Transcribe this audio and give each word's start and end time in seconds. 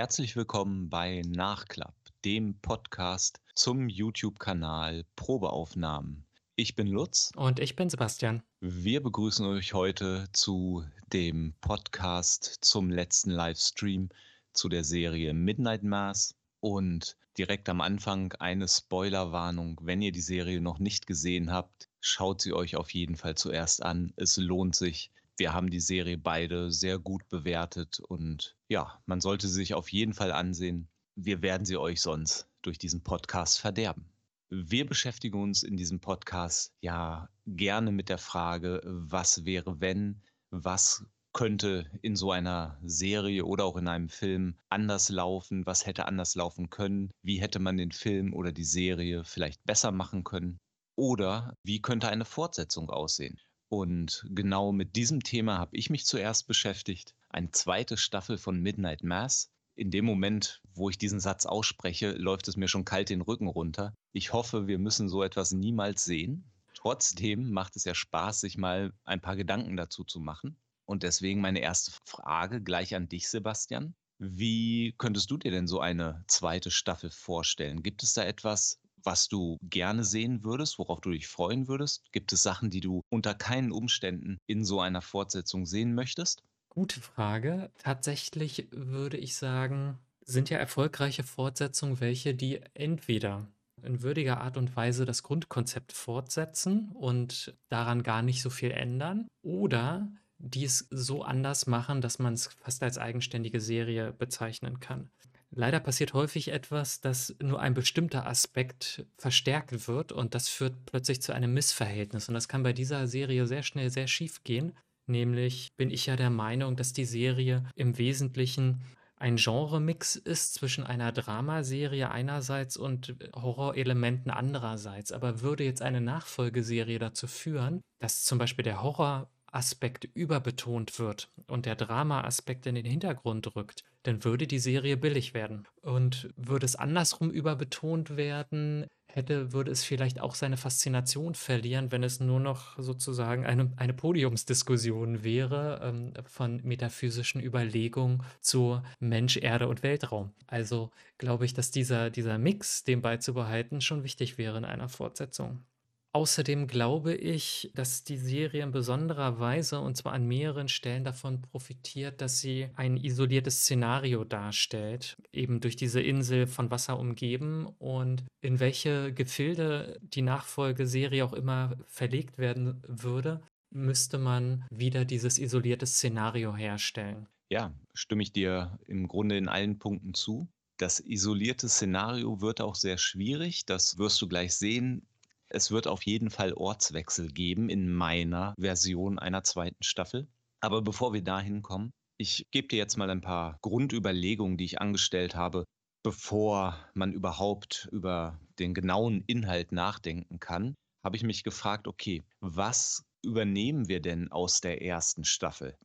Herzlich 0.00 0.34
willkommen 0.34 0.88
bei 0.88 1.20
Nachklapp, 1.26 1.94
dem 2.24 2.58
Podcast 2.62 3.38
zum 3.54 3.86
YouTube-Kanal 3.86 5.04
Probeaufnahmen. 5.14 6.24
Ich 6.56 6.74
bin 6.74 6.86
Lutz. 6.86 7.32
Und 7.36 7.60
ich 7.60 7.76
bin 7.76 7.90
Sebastian. 7.90 8.42
Wir 8.60 9.02
begrüßen 9.02 9.44
euch 9.44 9.74
heute 9.74 10.26
zu 10.32 10.86
dem 11.12 11.52
Podcast 11.60 12.60
zum 12.62 12.88
letzten 12.88 13.30
Livestream 13.30 14.08
zu 14.54 14.70
der 14.70 14.84
Serie 14.84 15.34
Midnight 15.34 15.82
Mass. 15.82 16.34
Und 16.60 17.18
direkt 17.36 17.68
am 17.68 17.82
Anfang 17.82 18.32
eine 18.38 18.68
Spoilerwarnung. 18.68 19.78
Wenn 19.82 20.00
ihr 20.00 20.12
die 20.12 20.22
Serie 20.22 20.62
noch 20.62 20.78
nicht 20.78 21.06
gesehen 21.06 21.52
habt, 21.52 21.90
schaut 22.00 22.40
sie 22.40 22.54
euch 22.54 22.74
auf 22.74 22.94
jeden 22.94 23.16
Fall 23.16 23.34
zuerst 23.34 23.82
an. 23.82 24.14
Es 24.16 24.38
lohnt 24.38 24.76
sich. 24.76 25.10
Wir 25.40 25.54
haben 25.54 25.70
die 25.70 25.80
Serie 25.80 26.18
beide 26.18 26.70
sehr 26.70 26.98
gut 26.98 27.26
bewertet 27.30 27.98
und 27.98 28.58
ja, 28.68 29.00
man 29.06 29.22
sollte 29.22 29.48
sie 29.48 29.54
sich 29.54 29.72
auf 29.72 29.90
jeden 29.90 30.12
Fall 30.12 30.32
ansehen. 30.32 30.90
Wir 31.14 31.40
werden 31.40 31.64
sie 31.64 31.78
euch 31.78 32.02
sonst 32.02 32.46
durch 32.60 32.76
diesen 32.76 33.02
Podcast 33.02 33.58
verderben. 33.58 34.04
Wir 34.50 34.84
beschäftigen 34.84 35.40
uns 35.40 35.62
in 35.62 35.78
diesem 35.78 35.98
Podcast 35.98 36.74
ja 36.82 37.30
gerne 37.46 37.90
mit 37.90 38.10
der 38.10 38.18
Frage, 38.18 38.82
was 38.84 39.46
wäre, 39.46 39.80
wenn, 39.80 40.20
was 40.50 41.06
könnte 41.32 41.90
in 42.02 42.16
so 42.16 42.32
einer 42.32 42.78
Serie 42.84 43.46
oder 43.46 43.64
auch 43.64 43.78
in 43.78 43.88
einem 43.88 44.10
Film 44.10 44.58
anders 44.68 45.08
laufen, 45.08 45.64
was 45.64 45.86
hätte 45.86 46.04
anders 46.04 46.34
laufen 46.34 46.68
können, 46.68 47.12
wie 47.22 47.40
hätte 47.40 47.60
man 47.60 47.78
den 47.78 47.92
Film 47.92 48.34
oder 48.34 48.52
die 48.52 48.64
Serie 48.64 49.24
vielleicht 49.24 49.64
besser 49.64 49.90
machen 49.90 50.22
können 50.22 50.58
oder 50.98 51.54
wie 51.62 51.80
könnte 51.80 52.10
eine 52.10 52.26
Fortsetzung 52.26 52.90
aussehen. 52.90 53.40
Und 53.70 54.26
genau 54.28 54.72
mit 54.72 54.96
diesem 54.96 55.22
Thema 55.22 55.58
habe 55.58 55.76
ich 55.76 55.90
mich 55.90 56.04
zuerst 56.04 56.48
beschäftigt. 56.48 57.14
Eine 57.28 57.52
zweite 57.52 57.96
Staffel 57.96 58.36
von 58.36 58.60
Midnight 58.60 59.04
Mass. 59.04 59.52
In 59.76 59.92
dem 59.92 60.04
Moment, 60.04 60.60
wo 60.74 60.90
ich 60.90 60.98
diesen 60.98 61.20
Satz 61.20 61.46
ausspreche, 61.46 62.10
läuft 62.10 62.48
es 62.48 62.56
mir 62.56 62.66
schon 62.66 62.84
kalt 62.84 63.10
den 63.10 63.20
Rücken 63.20 63.46
runter. 63.46 63.94
Ich 64.12 64.32
hoffe, 64.32 64.66
wir 64.66 64.80
müssen 64.80 65.08
so 65.08 65.22
etwas 65.22 65.52
niemals 65.52 66.04
sehen. 66.04 66.50
Trotzdem 66.74 67.52
macht 67.52 67.76
es 67.76 67.84
ja 67.84 67.94
Spaß, 67.94 68.40
sich 68.40 68.58
mal 68.58 68.92
ein 69.04 69.20
paar 69.20 69.36
Gedanken 69.36 69.76
dazu 69.76 70.02
zu 70.02 70.18
machen. 70.18 70.56
Und 70.84 71.04
deswegen 71.04 71.40
meine 71.40 71.60
erste 71.60 71.92
Frage 72.04 72.60
gleich 72.60 72.96
an 72.96 73.08
dich, 73.08 73.28
Sebastian. 73.28 73.94
Wie 74.18 74.96
könntest 74.98 75.30
du 75.30 75.36
dir 75.36 75.52
denn 75.52 75.68
so 75.68 75.78
eine 75.78 76.24
zweite 76.26 76.72
Staffel 76.72 77.10
vorstellen? 77.10 77.84
Gibt 77.84 78.02
es 78.02 78.14
da 78.14 78.24
etwas, 78.24 78.79
was 79.04 79.28
du 79.28 79.58
gerne 79.62 80.04
sehen 80.04 80.44
würdest, 80.44 80.78
worauf 80.78 81.00
du 81.00 81.10
dich 81.10 81.28
freuen 81.28 81.68
würdest? 81.68 82.02
Gibt 82.12 82.32
es 82.32 82.42
Sachen, 82.42 82.70
die 82.70 82.80
du 82.80 83.02
unter 83.10 83.34
keinen 83.34 83.72
Umständen 83.72 84.38
in 84.46 84.64
so 84.64 84.80
einer 84.80 85.02
Fortsetzung 85.02 85.66
sehen 85.66 85.94
möchtest? 85.94 86.42
Gute 86.68 87.00
Frage. 87.00 87.70
Tatsächlich 87.78 88.68
würde 88.70 89.16
ich 89.16 89.36
sagen, 89.36 89.98
sind 90.24 90.50
ja 90.50 90.58
erfolgreiche 90.58 91.24
Fortsetzungen 91.24 92.00
welche, 92.00 92.34
die 92.34 92.60
entweder 92.74 93.48
in 93.82 94.02
würdiger 94.02 94.40
Art 94.40 94.56
und 94.56 94.76
Weise 94.76 95.04
das 95.04 95.22
Grundkonzept 95.22 95.92
fortsetzen 95.92 96.90
und 96.92 97.54
daran 97.68 98.02
gar 98.02 98.22
nicht 98.22 98.42
so 98.42 98.50
viel 98.50 98.70
ändern 98.70 99.26
oder 99.42 100.12
die 100.38 100.64
es 100.64 100.86
so 100.90 101.22
anders 101.22 101.66
machen, 101.66 102.00
dass 102.00 102.18
man 102.18 102.34
es 102.34 102.46
fast 102.46 102.82
als 102.82 102.98
eigenständige 102.98 103.60
Serie 103.60 104.12
bezeichnen 104.12 104.80
kann. 104.80 105.10
Leider 105.52 105.80
passiert 105.80 106.14
häufig 106.14 106.48
etwas, 106.48 107.00
dass 107.00 107.34
nur 107.42 107.60
ein 107.60 107.74
bestimmter 107.74 108.26
Aspekt 108.26 109.04
verstärkt 109.16 109.88
wird 109.88 110.12
und 110.12 110.34
das 110.34 110.48
führt 110.48 110.86
plötzlich 110.86 111.20
zu 111.22 111.32
einem 111.32 111.52
Missverhältnis. 111.52 112.28
Und 112.28 112.34
das 112.34 112.48
kann 112.48 112.62
bei 112.62 112.72
dieser 112.72 113.08
Serie 113.08 113.46
sehr 113.46 113.64
schnell 113.64 113.90
sehr 113.90 114.06
schief 114.06 114.44
gehen. 114.44 114.72
Nämlich 115.06 115.70
bin 115.76 115.90
ich 115.90 116.06
ja 116.06 116.14
der 116.14 116.30
Meinung, 116.30 116.76
dass 116.76 116.92
die 116.92 117.04
Serie 117.04 117.64
im 117.74 117.98
Wesentlichen 117.98 118.82
ein 119.16 119.36
Genremix 119.36 120.16
ist 120.16 120.54
zwischen 120.54 120.84
einer 120.84 121.12
Dramaserie 121.12 122.10
einerseits 122.10 122.76
und 122.76 123.16
Horrorelementen 123.34 124.30
andererseits. 124.30 125.10
Aber 125.10 125.40
würde 125.40 125.64
jetzt 125.64 125.82
eine 125.82 126.00
Nachfolgeserie 126.00 126.98
dazu 127.00 127.26
führen, 127.26 127.82
dass 127.98 128.24
zum 128.24 128.38
Beispiel 128.38 128.62
der 128.62 128.82
Horror 128.82 129.28
Aspekt 129.52 130.04
überbetont 130.04 130.98
wird 130.98 131.28
und 131.48 131.66
der 131.66 131.74
Drama-Aspekt 131.74 132.66
in 132.66 132.76
den 132.76 132.84
Hintergrund 132.84 133.56
rückt, 133.56 133.82
dann 134.02 134.24
würde 134.24 134.46
die 134.46 134.58
Serie 134.58 134.96
billig 134.96 135.34
werden. 135.34 135.66
Und 135.82 136.30
würde 136.36 136.66
es 136.66 136.76
andersrum 136.76 137.30
überbetont 137.30 138.16
werden, 138.16 138.86
hätte, 139.14 139.52
würde 139.52 139.70
es 139.70 139.84
vielleicht 139.84 140.20
auch 140.20 140.34
seine 140.34 140.56
Faszination 140.56 141.34
verlieren, 141.34 141.92
wenn 141.92 142.02
es 142.02 142.20
nur 142.20 142.40
noch 142.40 142.78
sozusagen 142.78 143.44
eine, 143.44 143.72
eine 143.76 143.92
Podiumsdiskussion 143.92 145.24
wäre 145.24 145.80
ähm, 145.82 146.12
von 146.26 146.60
metaphysischen 146.62 147.42
Überlegungen 147.42 148.22
zu 148.40 148.80
Mensch, 149.00 149.36
Erde 149.36 149.68
und 149.68 149.82
Weltraum. 149.82 150.32
Also 150.46 150.90
glaube 151.18 151.44
ich, 151.44 151.54
dass 151.54 151.70
dieser, 151.70 152.10
dieser 152.10 152.38
Mix, 152.38 152.84
dem 152.84 153.02
beizubehalten, 153.02 153.80
schon 153.80 154.04
wichtig 154.04 154.38
wäre 154.38 154.58
in 154.58 154.64
einer 154.64 154.88
Fortsetzung. 154.88 155.64
Außerdem 156.12 156.66
glaube 156.66 157.14
ich, 157.14 157.70
dass 157.74 158.02
die 158.02 158.16
Serie 158.16 158.64
in 158.64 158.72
besonderer 158.72 159.38
Weise, 159.38 159.80
und 159.80 159.96
zwar 159.96 160.12
an 160.12 160.26
mehreren 160.26 160.68
Stellen 160.68 161.04
davon 161.04 161.40
profitiert, 161.40 162.20
dass 162.20 162.40
sie 162.40 162.68
ein 162.74 162.96
isoliertes 162.96 163.60
Szenario 163.60 164.24
darstellt, 164.24 165.16
eben 165.32 165.60
durch 165.60 165.76
diese 165.76 166.00
Insel 166.00 166.48
von 166.48 166.70
Wasser 166.72 166.98
umgeben 166.98 167.66
und 167.78 168.24
in 168.40 168.58
welche 168.58 169.14
Gefilde 169.14 170.00
die 170.02 170.22
Nachfolgeserie 170.22 171.24
auch 171.24 171.32
immer 171.32 171.76
verlegt 171.86 172.38
werden 172.38 172.82
würde, 172.88 173.40
müsste 173.70 174.18
man 174.18 174.64
wieder 174.68 175.04
dieses 175.04 175.38
isolierte 175.38 175.86
Szenario 175.86 176.56
herstellen. 176.56 177.28
Ja, 177.50 177.72
stimme 177.94 178.24
ich 178.24 178.32
dir 178.32 178.78
im 178.88 179.06
Grunde 179.06 179.36
in 179.36 179.48
allen 179.48 179.78
Punkten 179.78 180.14
zu. 180.14 180.48
Das 180.76 180.98
isolierte 180.98 181.68
Szenario 181.68 182.40
wird 182.40 182.60
auch 182.60 182.74
sehr 182.74 182.98
schwierig. 182.98 183.64
Das 183.66 183.98
wirst 183.98 184.20
du 184.22 184.28
gleich 184.28 184.56
sehen. 184.56 185.06
Es 185.52 185.72
wird 185.72 185.88
auf 185.88 186.04
jeden 186.06 186.30
Fall 186.30 186.52
Ortswechsel 186.52 187.28
geben 187.28 187.68
in 187.68 187.92
meiner 187.92 188.54
Version 188.58 189.18
einer 189.18 189.42
zweiten 189.42 189.82
Staffel. 189.82 190.28
Aber 190.60 190.80
bevor 190.80 191.12
wir 191.12 191.22
dahin 191.22 191.60
kommen, 191.62 191.92
ich 192.18 192.46
gebe 192.52 192.68
dir 192.68 192.76
jetzt 192.76 192.96
mal 192.96 193.10
ein 193.10 193.20
paar 193.20 193.58
Grundüberlegungen, 193.60 194.56
die 194.56 194.64
ich 194.64 194.80
angestellt 194.80 195.34
habe, 195.34 195.64
bevor 196.04 196.78
man 196.94 197.12
überhaupt 197.12 197.88
über 197.90 198.38
den 198.58 198.74
genauen 198.74 199.24
Inhalt 199.26 199.72
nachdenken 199.72 200.38
kann, 200.38 200.76
habe 201.02 201.16
ich 201.16 201.24
mich 201.24 201.42
gefragt, 201.42 201.88
okay, 201.88 202.22
was 202.40 203.02
übernehmen 203.24 203.88
wir 203.88 204.00
denn 204.00 204.30
aus 204.30 204.60
der 204.60 204.82
ersten 204.82 205.24
Staffel? 205.24 205.76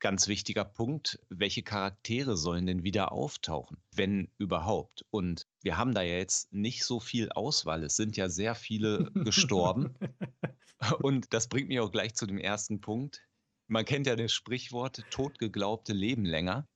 Ganz 0.00 0.28
wichtiger 0.28 0.64
Punkt, 0.64 1.18
welche 1.28 1.62
Charaktere 1.64 2.36
sollen 2.36 2.66
denn 2.66 2.84
wieder 2.84 3.10
auftauchen, 3.10 3.78
wenn 3.94 4.30
überhaupt? 4.38 5.04
Und 5.10 5.48
wir 5.62 5.76
haben 5.76 5.92
da 5.92 6.02
ja 6.02 6.16
jetzt 6.16 6.52
nicht 6.52 6.84
so 6.84 7.00
viel 7.00 7.30
Auswahl. 7.30 7.82
Es 7.82 7.96
sind 7.96 8.16
ja 8.16 8.28
sehr 8.28 8.54
viele 8.54 9.10
gestorben. 9.14 9.94
Und 11.02 11.32
das 11.34 11.48
bringt 11.48 11.68
mich 11.68 11.80
auch 11.80 11.90
gleich 11.90 12.14
zu 12.14 12.26
dem 12.26 12.38
ersten 12.38 12.80
Punkt. 12.80 13.26
Man 13.66 13.84
kennt 13.84 14.06
ja 14.06 14.14
das 14.14 14.32
Sprichwort, 14.32 15.04
totgeglaubte 15.10 15.92
leben 15.92 16.24
länger. 16.24 16.68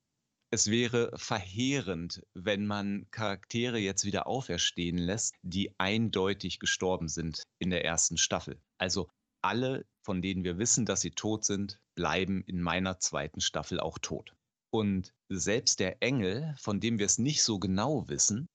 Es 0.50 0.71
wäre 0.71 1.10
verheerend, 1.15 2.22
wenn 2.34 2.66
man 2.66 3.06
Charaktere 3.10 3.78
jetzt 3.78 4.04
wieder 4.04 4.27
auferstehen 4.27 4.99
lässt, 4.99 5.34
die 5.43 5.72
eindeutig 5.78 6.59
gestorben 6.59 7.09
sind 7.09 7.43
in 7.59 7.71
der 7.71 7.84
ersten 7.84 8.19
Staffel. 8.19 8.60
Also 8.78 9.09
alle, 9.43 9.87
von 10.03 10.21
denen 10.21 10.44
wir 10.44 10.59
wissen, 10.59 10.84
dass 10.84 11.00
sie 11.00 11.12
tot 11.12 11.44
sind, 11.44 11.81
bleiben 11.94 12.42
in 12.47 12.60
meiner 12.60 12.98
zweiten 12.98 13.41
Staffel 13.41 13.80
auch 13.80 13.98
tot. 13.98 14.34
Und 14.70 15.12
selbst 15.28 15.80
der 15.80 16.03
Engel, 16.03 16.54
von 16.58 16.80
dem 16.80 16.98
wir 16.98 17.06
es 17.06 17.19
nicht 17.19 17.42
so 17.42 17.58
genau 17.58 18.08
wissen, 18.08 18.48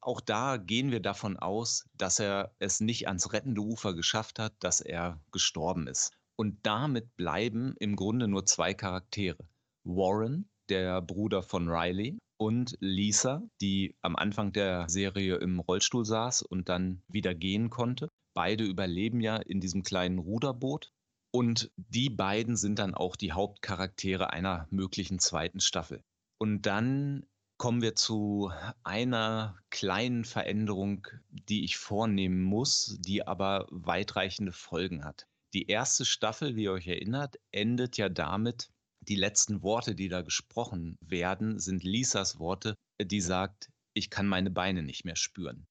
auch 0.00 0.20
da 0.20 0.58
gehen 0.58 0.90
wir 0.90 1.00
davon 1.00 1.36
aus, 1.38 1.84
dass 1.94 2.18
er 2.18 2.54
es 2.58 2.80
nicht 2.80 3.08
ans 3.08 3.32
rettende 3.32 3.62
Ufer 3.62 3.94
geschafft 3.94 4.38
hat, 4.38 4.54
dass 4.60 4.80
er 4.80 5.20
gestorben 5.32 5.86
ist. 5.86 6.12
Und 6.36 6.58
damit 6.64 7.16
bleiben 7.16 7.74
im 7.78 7.96
Grunde 7.96 8.28
nur 8.28 8.44
zwei 8.44 8.74
Charaktere. 8.74 9.48
Warren, 9.84 10.48
der 10.68 11.00
Bruder 11.00 11.42
von 11.42 11.68
Riley, 11.68 12.18
und 12.36 12.76
Lisa, 12.80 13.42
die 13.60 13.96
am 14.02 14.16
Anfang 14.16 14.52
der 14.52 14.88
Serie 14.88 15.36
im 15.36 15.60
Rollstuhl 15.60 16.04
saß 16.04 16.42
und 16.42 16.68
dann 16.68 17.02
wieder 17.08 17.34
gehen 17.34 17.70
konnte. 17.70 18.10
Beide 18.34 18.64
überleben 18.64 19.20
ja 19.20 19.36
in 19.36 19.60
diesem 19.60 19.82
kleinen 19.82 20.18
Ruderboot 20.18 20.92
und 21.34 21.72
die 21.76 22.10
beiden 22.10 22.56
sind 22.56 22.78
dann 22.78 22.94
auch 22.94 23.16
die 23.16 23.32
Hauptcharaktere 23.32 24.32
einer 24.32 24.68
möglichen 24.70 25.18
zweiten 25.18 25.58
Staffel. 25.58 26.04
Und 26.38 26.62
dann 26.62 27.26
kommen 27.56 27.82
wir 27.82 27.96
zu 27.96 28.52
einer 28.84 29.58
kleinen 29.68 30.24
Veränderung, 30.24 31.08
die 31.30 31.64
ich 31.64 31.76
vornehmen 31.76 32.40
muss, 32.40 32.98
die 33.00 33.26
aber 33.26 33.66
weitreichende 33.70 34.52
Folgen 34.52 35.04
hat. 35.04 35.26
Die 35.54 35.66
erste 35.66 36.04
Staffel, 36.04 36.54
wie 36.54 36.64
ihr 36.64 36.72
euch 36.72 36.86
erinnert, 36.86 37.34
endet 37.50 37.96
ja 37.96 38.08
damit, 38.08 38.70
die 39.00 39.16
letzten 39.16 39.60
Worte, 39.64 39.96
die 39.96 40.08
da 40.08 40.22
gesprochen 40.22 40.96
werden, 41.00 41.58
sind 41.58 41.82
Lisas 41.82 42.38
Worte, 42.38 42.76
die 43.02 43.20
sagt, 43.20 43.72
ich 43.92 44.08
kann 44.08 44.28
meine 44.28 44.52
Beine 44.52 44.84
nicht 44.84 45.04
mehr 45.04 45.16
spüren. 45.16 45.66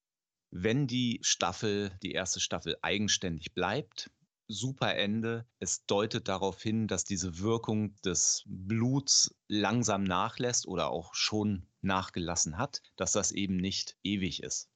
Wenn 0.51 0.87
die 0.87 1.19
Staffel, 1.21 1.97
die 2.03 2.11
erste 2.11 2.41
Staffel 2.41 2.75
eigenständig 2.81 3.53
bleibt, 3.53 4.11
super 4.53 4.95
Ende. 4.95 5.45
Es 5.59 5.85
deutet 5.85 6.27
darauf 6.27 6.61
hin, 6.61 6.87
dass 6.87 7.03
diese 7.03 7.39
Wirkung 7.39 7.95
des 8.01 8.43
Bluts 8.45 9.35
langsam 9.47 10.03
nachlässt 10.03 10.67
oder 10.67 10.89
auch 10.89 11.13
schon 11.13 11.67
nachgelassen 11.81 12.57
hat, 12.57 12.81
dass 12.95 13.11
das 13.11 13.31
eben 13.31 13.57
nicht 13.57 13.97
ewig 14.03 14.43
ist. 14.43 14.69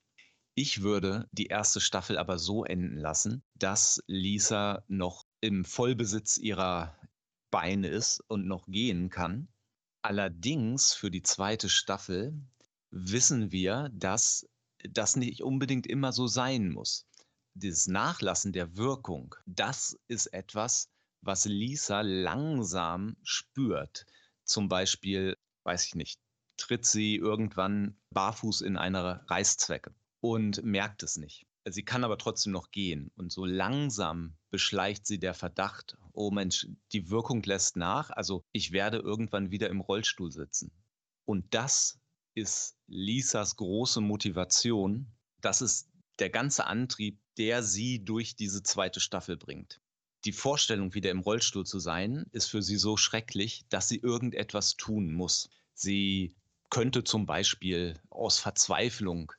Ich 0.55 0.81
würde 0.81 1.29
die 1.31 1.45
erste 1.45 1.79
Staffel 1.79 2.17
aber 2.17 2.39
so 2.39 2.65
enden 2.65 2.97
lassen, 2.97 3.43
dass 3.53 4.01
Lisa 4.07 4.83
noch 4.87 5.25
im 5.39 5.63
Vollbesitz 5.63 6.37
ihrer 6.37 6.97
Beine 7.51 7.87
ist 7.87 8.21
und 8.27 8.47
noch 8.47 8.67
gehen 8.67 9.09
kann. 9.09 9.47
Allerdings 10.01 10.93
für 10.93 11.11
die 11.11 11.21
zweite 11.21 11.69
Staffel 11.69 12.33
wissen 12.89 13.51
wir, 13.51 13.89
dass 13.93 14.47
das 14.89 15.15
nicht 15.15 15.41
unbedingt 15.41 15.87
immer 15.87 16.11
so 16.11 16.27
sein 16.27 16.69
muss 16.69 17.06
dieses 17.59 17.87
Nachlassen 17.87 18.53
der 18.53 18.77
Wirkung, 18.77 19.35
das 19.45 19.97
ist 20.07 20.27
etwas, 20.27 20.89
was 21.21 21.45
Lisa 21.45 22.01
langsam 22.01 23.17
spürt. 23.23 24.05
Zum 24.43 24.69
Beispiel, 24.69 25.37
weiß 25.63 25.85
ich 25.85 25.95
nicht, 25.95 26.19
tritt 26.57 26.85
sie 26.85 27.15
irgendwann 27.15 27.97
barfuß 28.11 28.61
in 28.61 28.77
eine 28.77 29.29
Reißzwecke 29.29 29.93
und 30.21 30.63
merkt 30.63 31.03
es 31.03 31.17
nicht. 31.17 31.45
Sie 31.69 31.83
kann 31.83 32.05
aber 32.05 32.17
trotzdem 32.17 32.53
noch 32.53 32.71
gehen. 32.71 33.11
Und 33.15 33.31
so 33.31 33.45
langsam 33.45 34.37
beschleicht 34.49 35.05
sie 35.05 35.19
der 35.19 35.33
Verdacht, 35.33 35.97
oh 36.13 36.31
Mensch, 36.31 36.67
die 36.93 37.09
Wirkung 37.09 37.43
lässt 37.43 37.75
nach, 37.75 38.09
also 38.09 38.43
ich 38.53 38.71
werde 38.71 38.97
irgendwann 38.99 39.51
wieder 39.51 39.69
im 39.69 39.81
Rollstuhl 39.81 40.31
sitzen. 40.31 40.71
Und 41.25 41.53
das 41.53 41.99
ist 42.35 42.77
Lisas 42.87 43.57
große 43.57 43.99
Motivation. 43.99 45.11
Das 45.41 45.61
ist 45.61 45.89
der 46.19 46.29
ganze 46.29 46.65
Antrieb, 46.65 47.19
der 47.37 47.63
sie 47.63 48.03
durch 48.03 48.35
diese 48.35 48.63
zweite 48.63 48.99
Staffel 48.99 49.37
bringt. 49.37 49.79
Die 50.25 50.31
Vorstellung, 50.31 50.93
wieder 50.93 51.11
im 51.11 51.19
Rollstuhl 51.19 51.65
zu 51.65 51.79
sein, 51.79 52.25
ist 52.31 52.47
für 52.47 52.61
sie 52.61 52.77
so 52.77 52.97
schrecklich, 52.97 53.65
dass 53.69 53.87
sie 53.87 53.97
irgendetwas 53.97 54.75
tun 54.75 55.13
muss. 55.13 55.49
Sie 55.73 56.35
könnte 56.69 57.03
zum 57.03 57.25
Beispiel 57.25 57.99
aus 58.09 58.39
Verzweiflung 58.39 59.31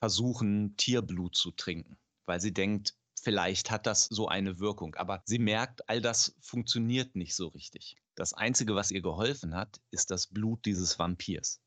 versuchen, 0.00 0.76
Tierblut 0.76 1.36
zu 1.36 1.50
trinken, 1.52 1.96
weil 2.26 2.40
sie 2.40 2.52
denkt, 2.52 2.94
vielleicht 3.14 3.70
hat 3.70 3.86
das 3.86 4.04
so 4.04 4.28
eine 4.28 4.58
Wirkung. 4.58 4.94
Aber 4.96 5.22
sie 5.24 5.38
merkt, 5.38 5.88
all 5.88 6.00
das 6.00 6.36
funktioniert 6.40 7.16
nicht 7.16 7.34
so 7.34 7.48
richtig. 7.48 7.96
Das 8.14 8.34
Einzige, 8.34 8.74
was 8.74 8.90
ihr 8.90 9.00
geholfen 9.00 9.54
hat, 9.54 9.80
ist 9.90 10.10
das 10.10 10.26
Blut 10.26 10.66
dieses 10.66 10.98
Vampirs. 10.98 11.60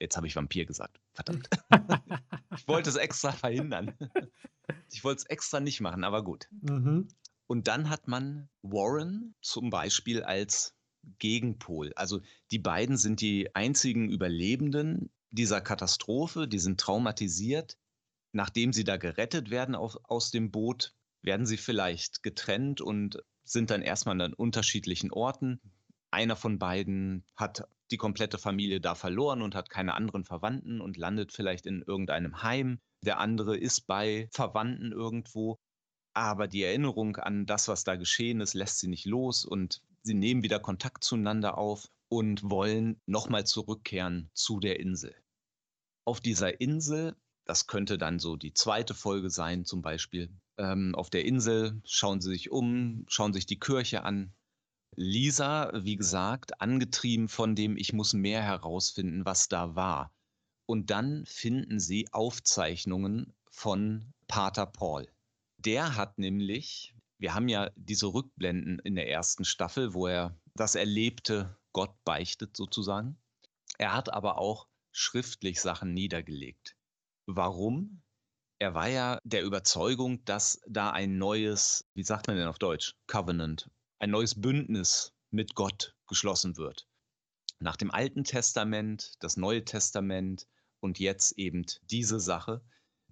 Jetzt 0.00 0.16
habe 0.16 0.26
ich 0.28 0.36
Vampir 0.36 0.64
gesagt. 0.64 1.00
Verdammt. 1.18 1.50
ich 2.56 2.68
wollte 2.68 2.90
es 2.90 2.94
extra 2.94 3.32
verhindern. 3.32 3.92
Ich 4.92 5.02
wollte 5.02 5.22
es 5.22 5.26
extra 5.26 5.58
nicht 5.58 5.80
machen, 5.80 6.04
aber 6.04 6.22
gut. 6.22 6.46
Mhm. 6.50 7.08
Und 7.48 7.66
dann 7.66 7.90
hat 7.90 8.06
man 8.06 8.48
Warren 8.62 9.34
zum 9.40 9.68
Beispiel 9.70 10.22
als 10.22 10.76
Gegenpol. 11.18 11.92
Also 11.96 12.20
die 12.52 12.60
beiden 12.60 12.96
sind 12.96 13.20
die 13.20 13.52
einzigen 13.56 14.08
Überlebenden 14.10 15.10
dieser 15.30 15.60
Katastrophe, 15.60 16.46
die 16.46 16.60
sind 16.60 16.78
traumatisiert. 16.78 17.76
Nachdem 18.30 18.72
sie 18.72 18.84
da 18.84 18.96
gerettet 18.96 19.50
werden 19.50 19.74
auf, 19.74 19.96
aus 20.04 20.30
dem 20.30 20.52
Boot, 20.52 20.94
werden 21.22 21.46
sie 21.46 21.56
vielleicht 21.56 22.22
getrennt 22.22 22.80
und 22.80 23.18
sind 23.42 23.70
dann 23.70 23.82
erstmal 23.82 24.20
an 24.20 24.34
unterschiedlichen 24.34 25.10
Orten. 25.10 25.60
Einer 26.10 26.36
von 26.36 26.58
beiden 26.58 27.24
hat 27.36 27.68
die 27.90 27.96
komplette 27.96 28.38
Familie 28.38 28.80
da 28.80 28.94
verloren 28.94 29.42
und 29.42 29.54
hat 29.54 29.70
keine 29.70 29.94
anderen 29.94 30.24
Verwandten 30.24 30.80
und 30.80 30.96
landet 30.96 31.32
vielleicht 31.32 31.66
in 31.66 31.82
irgendeinem 31.82 32.42
Heim. 32.42 32.80
Der 33.04 33.18
andere 33.18 33.56
ist 33.56 33.86
bei 33.86 34.28
Verwandten 34.32 34.92
irgendwo, 34.92 35.58
aber 36.14 36.48
die 36.48 36.62
Erinnerung 36.62 37.16
an 37.16 37.46
das, 37.46 37.68
was 37.68 37.84
da 37.84 37.96
geschehen 37.96 38.40
ist, 38.40 38.54
lässt 38.54 38.78
sie 38.78 38.88
nicht 38.88 39.06
los 39.06 39.44
und 39.44 39.82
sie 40.02 40.14
nehmen 40.14 40.42
wieder 40.42 40.58
Kontakt 40.58 41.04
zueinander 41.04 41.58
auf 41.58 41.88
und 42.08 42.50
wollen 42.50 43.00
nochmal 43.06 43.46
zurückkehren 43.46 44.30
zu 44.34 44.60
der 44.60 44.80
Insel. 44.80 45.14
Auf 46.04 46.20
dieser 46.20 46.60
Insel, 46.60 47.16
das 47.44 47.66
könnte 47.66 47.98
dann 47.98 48.18
so 48.18 48.36
die 48.36 48.54
zweite 48.54 48.94
Folge 48.94 49.30
sein 49.30 49.64
zum 49.64 49.82
Beispiel, 49.82 50.30
ähm, 50.56 50.94
auf 50.94 51.10
der 51.10 51.24
Insel 51.24 51.80
schauen 51.84 52.20
sie 52.20 52.30
sich 52.30 52.50
um, 52.50 53.04
schauen 53.08 53.32
sich 53.32 53.46
die 53.46 53.58
Kirche 53.58 54.02
an, 54.02 54.34
Lisa, 54.96 55.70
wie 55.74 55.96
gesagt, 55.96 56.60
angetrieben 56.60 57.28
von 57.28 57.54
dem, 57.54 57.76
ich 57.76 57.92
muss 57.92 58.14
mehr 58.14 58.42
herausfinden, 58.42 59.24
was 59.24 59.48
da 59.48 59.74
war. 59.74 60.12
Und 60.66 60.90
dann 60.90 61.24
finden 61.26 61.78
sie 61.78 62.08
Aufzeichnungen 62.12 63.34
von 63.50 64.12
Pater 64.26 64.66
Paul. 64.66 65.08
Der 65.58 65.96
hat 65.96 66.18
nämlich, 66.18 66.94
wir 67.18 67.34
haben 67.34 67.48
ja 67.48 67.70
diese 67.76 68.06
Rückblenden 68.06 68.78
in 68.80 68.94
der 68.94 69.08
ersten 69.08 69.44
Staffel, 69.44 69.94
wo 69.94 70.06
er 70.06 70.36
das 70.54 70.74
Erlebte 70.74 71.56
Gott 71.72 71.94
beichtet 72.04 72.56
sozusagen. 72.56 73.18
Er 73.78 73.92
hat 73.94 74.12
aber 74.12 74.38
auch 74.38 74.68
schriftlich 74.92 75.60
Sachen 75.60 75.94
niedergelegt. 75.94 76.76
Warum? 77.26 78.02
Er 78.58 78.74
war 78.74 78.88
ja 78.88 79.20
der 79.22 79.44
Überzeugung, 79.44 80.24
dass 80.24 80.60
da 80.66 80.90
ein 80.90 81.18
neues, 81.18 81.84
wie 81.94 82.02
sagt 82.02 82.26
man 82.26 82.36
denn 82.36 82.48
auf 82.48 82.58
Deutsch, 82.58 82.96
Covenant 83.06 83.70
ein 83.98 84.10
neues 84.10 84.40
Bündnis 84.40 85.14
mit 85.30 85.54
Gott 85.54 85.94
geschlossen 86.06 86.56
wird. 86.56 86.88
Nach 87.60 87.76
dem 87.76 87.90
Alten 87.90 88.24
Testament, 88.24 89.14
das 89.20 89.36
Neue 89.36 89.64
Testament 89.64 90.46
und 90.80 90.98
jetzt 90.98 91.38
eben 91.38 91.64
diese 91.90 92.20
Sache. 92.20 92.62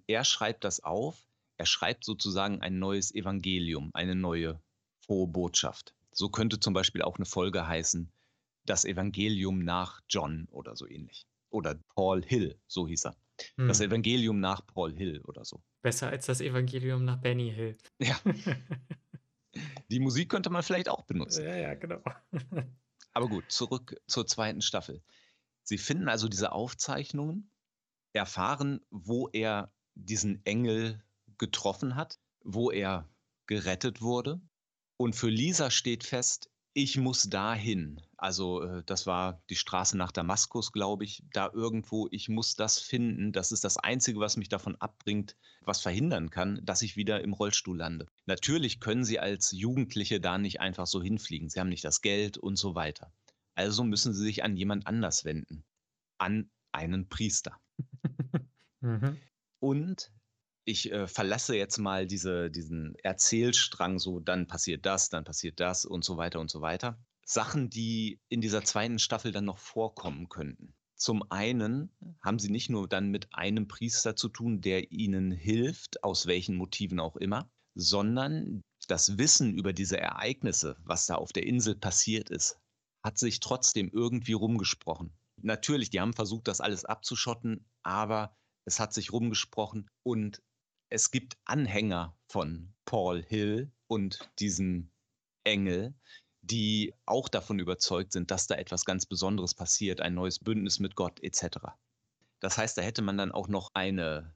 Er 0.07 0.23
schreibt 0.23 0.63
das 0.63 0.79
auf, 0.81 1.27
er 1.57 1.65
schreibt 1.65 2.05
sozusagen 2.05 2.61
ein 2.61 2.79
neues 2.79 3.13
Evangelium, 3.13 3.91
eine 3.93 4.15
neue 4.15 4.61
frohe 5.05 5.27
Botschaft. 5.27 5.93
So 6.11 6.29
könnte 6.29 6.59
zum 6.59 6.73
Beispiel 6.73 7.01
auch 7.01 7.17
eine 7.17 7.25
Folge 7.25 7.67
heißen, 7.67 8.11
das 8.65 8.85
Evangelium 8.85 9.59
nach 9.59 10.01
John 10.09 10.47
oder 10.51 10.75
so 10.75 10.87
ähnlich. 10.87 11.27
Oder 11.49 11.79
Paul 11.95 12.23
Hill, 12.23 12.59
so 12.67 12.87
hieß 12.87 13.05
er. 13.05 13.17
Hm. 13.55 13.67
Das 13.67 13.81
Evangelium 13.81 14.39
nach 14.39 14.65
Paul 14.65 14.95
Hill 14.95 15.21
oder 15.25 15.45
so. 15.45 15.61
Besser 15.81 16.09
als 16.09 16.25
das 16.25 16.41
Evangelium 16.41 17.05
nach 17.05 17.17
Benny 17.17 17.51
Hill. 17.51 17.77
Ja. 17.99 18.19
Die 19.89 19.99
Musik 19.99 20.29
könnte 20.29 20.49
man 20.49 20.63
vielleicht 20.63 20.89
auch 20.89 21.03
benutzen. 21.03 21.45
Ja, 21.45 21.55
ja, 21.55 21.73
genau. 21.75 22.01
Aber 23.13 23.27
gut, 23.29 23.51
zurück 23.51 23.95
zur 24.07 24.27
zweiten 24.27 24.61
Staffel. 24.61 25.03
Sie 25.63 25.77
finden 25.77 26.07
also 26.07 26.27
diese 26.27 26.51
Aufzeichnungen, 26.51 27.51
erfahren, 28.13 28.81
wo 28.89 29.29
er 29.29 29.73
diesen 29.95 30.45
Engel 30.45 31.03
getroffen 31.37 31.95
hat, 31.95 32.19
wo 32.43 32.71
er 32.71 33.09
gerettet 33.45 34.01
wurde. 34.01 34.41
Und 34.97 35.15
für 35.15 35.29
Lisa 35.29 35.69
steht 35.71 36.03
fest, 36.03 36.49
ich 36.77 36.95
muss 36.95 37.23
dahin. 37.23 37.99
Also 38.17 38.61
äh, 38.61 38.83
das 38.85 39.07
war 39.07 39.41
die 39.49 39.55
Straße 39.55 39.97
nach 39.97 40.11
Damaskus, 40.11 40.71
glaube 40.71 41.05
ich, 41.05 41.23
da 41.33 41.49
irgendwo. 41.51 42.07
Ich 42.11 42.29
muss 42.29 42.55
das 42.55 42.77
finden. 42.77 43.31
Das 43.31 43.51
ist 43.51 43.63
das 43.63 43.77
Einzige, 43.77 44.19
was 44.19 44.37
mich 44.37 44.47
davon 44.47 44.75
abbringt, 44.75 45.35
was 45.61 45.81
verhindern 45.81 46.29
kann, 46.29 46.63
dass 46.63 46.83
ich 46.83 46.95
wieder 46.95 47.21
im 47.21 47.33
Rollstuhl 47.33 47.75
lande. 47.75 48.05
Natürlich 48.27 48.79
können 48.79 49.03
Sie 49.03 49.17
als 49.19 49.51
Jugendliche 49.53 50.21
da 50.21 50.37
nicht 50.37 50.61
einfach 50.61 50.85
so 50.85 51.01
hinfliegen. 51.01 51.49
Sie 51.49 51.59
haben 51.59 51.69
nicht 51.69 51.83
das 51.83 52.03
Geld 52.03 52.37
und 52.37 52.57
so 52.57 52.75
weiter. 52.75 53.11
Also 53.55 53.83
müssen 53.83 54.13
Sie 54.13 54.23
sich 54.23 54.43
an 54.43 54.55
jemand 54.55 54.85
anders 54.85 55.25
wenden. 55.25 55.65
An 56.19 56.51
einen 56.73 57.09
Priester. 57.09 57.59
mhm. 58.81 59.17
Und 59.57 60.11
ich 60.67 60.91
äh, 60.91 61.07
verlasse 61.07 61.55
jetzt 61.55 61.77
mal 61.77 62.05
diese, 62.05 62.51
diesen 62.51 62.95
Erzählstrang, 62.95 63.99
so 63.99 64.19
dann 64.19 64.47
passiert 64.47 64.85
das, 64.85 65.09
dann 65.09 65.23
passiert 65.23 65.61
das 65.61 65.85
und 65.85 66.03
so 66.03 66.17
weiter 66.17 66.41
und 66.41 66.51
so 66.51 66.59
weiter. 66.59 66.99
Sachen, 67.25 67.69
die 67.69 68.19
in 68.27 68.41
dieser 68.41 68.63
zweiten 68.65 68.99
Staffel 68.99 69.31
dann 69.31 69.45
noch 69.45 69.59
vorkommen 69.59 70.27
könnten. 70.27 70.75
Zum 70.95 71.23
einen 71.31 71.95
haben 72.21 72.37
sie 72.37 72.49
nicht 72.49 72.69
nur 72.69 72.87
dann 72.89 73.09
mit 73.09 73.33
einem 73.33 73.69
Priester 73.69 74.17
zu 74.17 74.27
tun, 74.27 74.59
der 74.59 74.91
ihnen 74.91 75.31
hilft, 75.31 76.03
aus 76.03 76.25
welchen 76.25 76.57
Motiven 76.57 76.99
auch 76.99 77.15
immer, 77.15 77.49
sondern 77.73 78.61
das 78.87 79.17
Wissen 79.17 79.53
über 79.53 79.71
diese 79.71 79.97
Ereignisse, 79.99 80.75
was 80.83 81.05
da 81.05 81.15
auf 81.15 81.31
der 81.31 81.45
Insel 81.45 81.75
passiert 81.75 82.29
ist, 82.29 82.57
hat 83.05 83.17
sich 83.17 83.39
trotzdem 83.39 83.89
irgendwie 83.93 84.33
rumgesprochen. 84.33 85.15
Natürlich, 85.41 85.91
die 85.91 86.01
haben 86.01 86.13
versucht, 86.13 86.47
das 86.49 86.59
alles 86.59 86.83
abzuschotten, 86.83 87.65
aber 87.83 88.35
es 88.65 88.81
hat 88.81 88.93
sich 88.93 89.13
rumgesprochen 89.13 89.87
und 90.03 90.41
es 90.89 91.11
gibt 91.11 91.37
Anhänger 91.45 92.15
von 92.27 92.73
Paul 92.85 93.23
Hill 93.23 93.71
und 93.87 94.29
diesem 94.39 94.91
Engel, 95.43 95.93
die 96.41 96.93
auch 97.05 97.29
davon 97.29 97.59
überzeugt 97.59 98.13
sind, 98.13 98.31
dass 98.31 98.47
da 98.47 98.55
etwas 98.55 98.85
ganz 98.85 99.05
Besonderes 99.05 99.53
passiert, 99.53 100.01
ein 100.01 100.13
neues 100.13 100.39
Bündnis 100.39 100.79
mit 100.79 100.95
Gott 100.95 101.21
etc. 101.21 101.57
Das 102.39 102.57
heißt, 102.57 102.77
da 102.77 102.81
hätte 102.81 103.01
man 103.01 103.17
dann 103.17 103.31
auch 103.31 103.47
noch 103.47 103.71
eine 103.73 104.35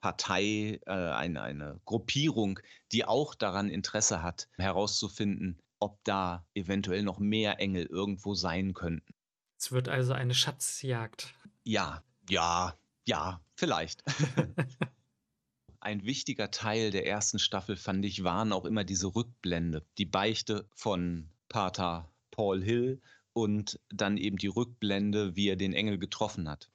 Partei, 0.00 0.80
äh, 0.86 0.90
eine, 0.90 1.42
eine 1.42 1.80
Gruppierung, 1.84 2.58
die 2.92 3.04
auch 3.04 3.34
daran 3.34 3.70
Interesse 3.70 4.22
hat, 4.22 4.48
herauszufinden, 4.56 5.62
ob 5.78 6.02
da 6.04 6.46
eventuell 6.54 7.02
noch 7.02 7.18
mehr 7.18 7.60
Engel 7.60 7.86
irgendwo 7.86 8.34
sein 8.34 8.74
könnten. 8.74 9.14
Es 9.58 9.72
wird 9.72 9.88
also 9.88 10.12
eine 10.12 10.34
Schatzjagd. 10.34 11.34
Ja, 11.62 12.02
ja, 12.28 12.76
ja, 13.06 13.40
vielleicht. 13.54 14.02
ein 15.84 16.04
wichtiger 16.04 16.50
Teil 16.50 16.90
der 16.90 17.06
ersten 17.06 17.38
Staffel, 17.38 17.76
fand 17.76 18.04
ich, 18.04 18.24
waren 18.24 18.52
auch 18.52 18.64
immer 18.64 18.84
diese 18.84 19.14
Rückblende. 19.14 19.86
Die 19.98 20.06
Beichte 20.06 20.66
von 20.74 21.28
Pater 21.48 22.10
Paul 22.30 22.62
Hill 22.62 23.00
und 23.34 23.78
dann 23.90 24.16
eben 24.16 24.38
die 24.38 24.48
Rückblende, 24.48 25.36
wie 25.36 25.48
er 25.48 25.56
den 25.56 25.74
Engel 25.74 25.98
getroffen 25.98 26.48
hat. 26.48 26.70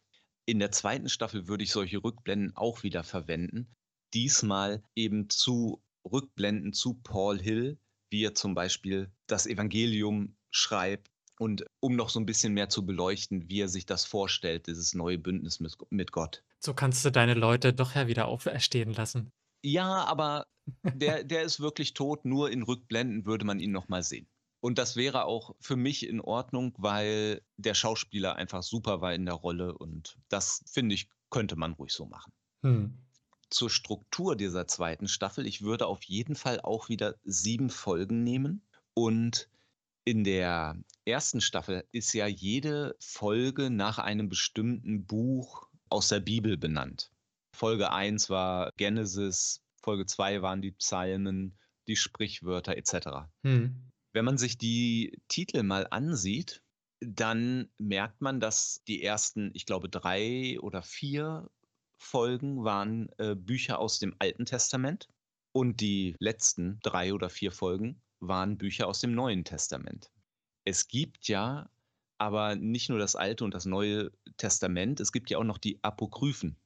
In 0.46 0.60
der 0.60 0.72
zweiten 0.72 1.10
Staffel 1.10 1.48
würde 1.48 1.63
ich 1.63 1.72
solche 1.72 2.04
Rückblenden 2.04 2.56
auch 2.56 2.84
wieder 2.84 3.04
verwenden. 3.04 3.68
Diesmal 4.13 4.84
eben 4.96 5.30
zu 5.30 5.84
Rückblenden 6.10 6.74
zu 6.74 6.94
Paul 6.94 7.39
Hill, 7.39 7.80
wie 8.10 8.24
er 8.24 8.36
zum 8.36 8.54
Beispiel 8.54 9.12
das 9.28 9.48
Evangelium 9.48 10.36
schreibt 10.51 11.12
und 11.39 11.66
um 11.80 11.96
noch 11.96 12.10
so 12.10 12.20
ein 12.20 12.25
bisschen 12.25 12.54
mehr 12.54 12.70
zu 12.70 12.86
beleuchten, 12.86 13.50
wie 13.50 13.62
er 13.62 13.70
sich 13.70 13.86
das 13.86 14.06
vorstellt, 14.06 14.68
dieses 14.68 14.94
neue 14.94 15.18
Bündnis 15.18 15.60
mit, 15.89 16.12
Gott. 16.12 16.44
So 16.60 16.74
kannst 16.74 17.06
du 17.06 17.12
deine 17.12 17.34
Leute 17.34 17.74
doch 17.74 17.96
ja 17.96 18.08
wieder 18.08 18.28
auferstehen 18.28 18.94
lassen. 18.94 19.32
Ja, 19.62 20.04
aber 20.06 20.48
der, 20.84 21.24
der 21.24 21.44
ist 21.44 21.60
wirklich 21.60 21.94
tot. 21.94 22.25
Nur 22.25 22.51
in 22.51 22.63
Rückblenden 22.63 23.25
würde 23.25 23.46
man 23.46 23.60
ihn 23.60 23.72
nochmal 23.72 24.04
sehen. 24.04 24.28
Und 24.62 24.78
das 24.78 24.98
wäre 24.98 25.24
auch 25.24 25.56
für 25.62 25.78
mich 25.78 26.06
in 26.06 26.20
Ordnung, 26.20 26.74
weil 26.78 27.42
der 27.56 27.74
Schauspieler 27.74 28.36
einfach 28.36 28.62
super 28.62 29.00
war 29.00 29.13
in 29.13 29.25
der 29.25 29.36
Rolle. 29.36 29.78
Und 29.78 30.18
das, 30.28 30.63
finde 30.70 30.96
ich, 30.96 31.10
könnte 31.30 31.56
man 31.56 31.74
ruhig 31.74 31.94
so 31.94 32.06
machen. 32.06 32.34
Hm. 32.63 32.98
Zur 33.50 33.70
Struktur 33.70 34.36
dieser 34.36 34.68
zweiten 34.68 35.08
Staffel. 35.08 35.48
Ich 35.48 35.62
würde 35.62 35.88
auf 35.88 36.04
jeden 36.04 36.36
Fall 36.36 36.60
auch 36.60 36.89
wieder 36.89 37.16
sieben 37.24 37.70
Folgen 37.70 38.24
nehmen. 38.24 38.68
Und 38.94 39.50
in 40.04 40.25
der 40.25 40.78
ersten 41.06 41.39
Staffel 41.39 41.86
ist 41.92 42.13
ja 42.13 42.28
jede 42.28 42.96
Folge 43.00 43.70
nach 43.70 43.98
einem 43.98 44.28
bestimmten 44.28 45.06
Buch 45.06 45.69
aus 45.89 46.10
der 46.10 46.19
Bibel 46.19 46.58
benannt. 46.58 47.12
Folge 47.55 47.91
1 47.91 48.29
war 48.29 48.72
Genesis, 48.77 49.62
Folge 49.81 50.05
2 50.05 50.41
waren 50.41 50.62
die 50.62 50.72
Psalmen, 50.72 51.58
die 51.88 51.96
Sprichwörter 51.96 52.77
etc. 52.77 53.27
Hm. 53.43 53.91
Wenn 54.13 54.25
man 54.25 54.38
sich 54.38 54.58
die 54.58 55.19
Titel 55.27 55.63
mal 55.63 55.88
ansieht, 55.89 56.62
dann 57.01 57.69
merkt 57.77 58.22
man, 58.22 58.39
dass 58.39 58.84
die 58.88 59.03
ersten, 59.03 59.51
ich 59.53 59.65
glaube, 59.65 59.89
drei 59.89 60.60
oder 60.60 60.81
vier 60.81 61.50
Folgen 61.98 62.63
waren 62.63 63.10
äh, 63.17 63.36
Bücher 63.36 63.79
aus 63.79 64.00
dem 64.00 64.15
Alten 64.19 64.46
Testament 64.46 65.08
und 65.51 65.81
die 65.81 66.15
letzten 66.19 66.79
drei 66.81 67.13
oder 67.13 67.29
vier 67.29 67.51
Folgen 67.51 68.01
waren 68.19 68.58
Bücher 68.58 68.88
aus 68.88 69.00
dem 69.00 69.13
Neuen 69.13 69.43
Testament. 69.43 70.12
Es 70.65 70.88
gibt 70.88 71.27
ja 71.27 71.69
aber 72.20 72.56
nicht 72.56 72.90
nur 72.90 73.00
das 73.00 73.16
Alte 73.16 73.44
und 73.44 73.54
das 73.54 73.66
Neue 73.66 74.12
Testament, 74.38 75.00
es 75.00 75.12
gibt 75.12 75.30
ja 75.30 75.38
auch 75.38 75.44
noch 75.44 75.58
die 75.58 75.80
Apokryphen, 75.84 76.58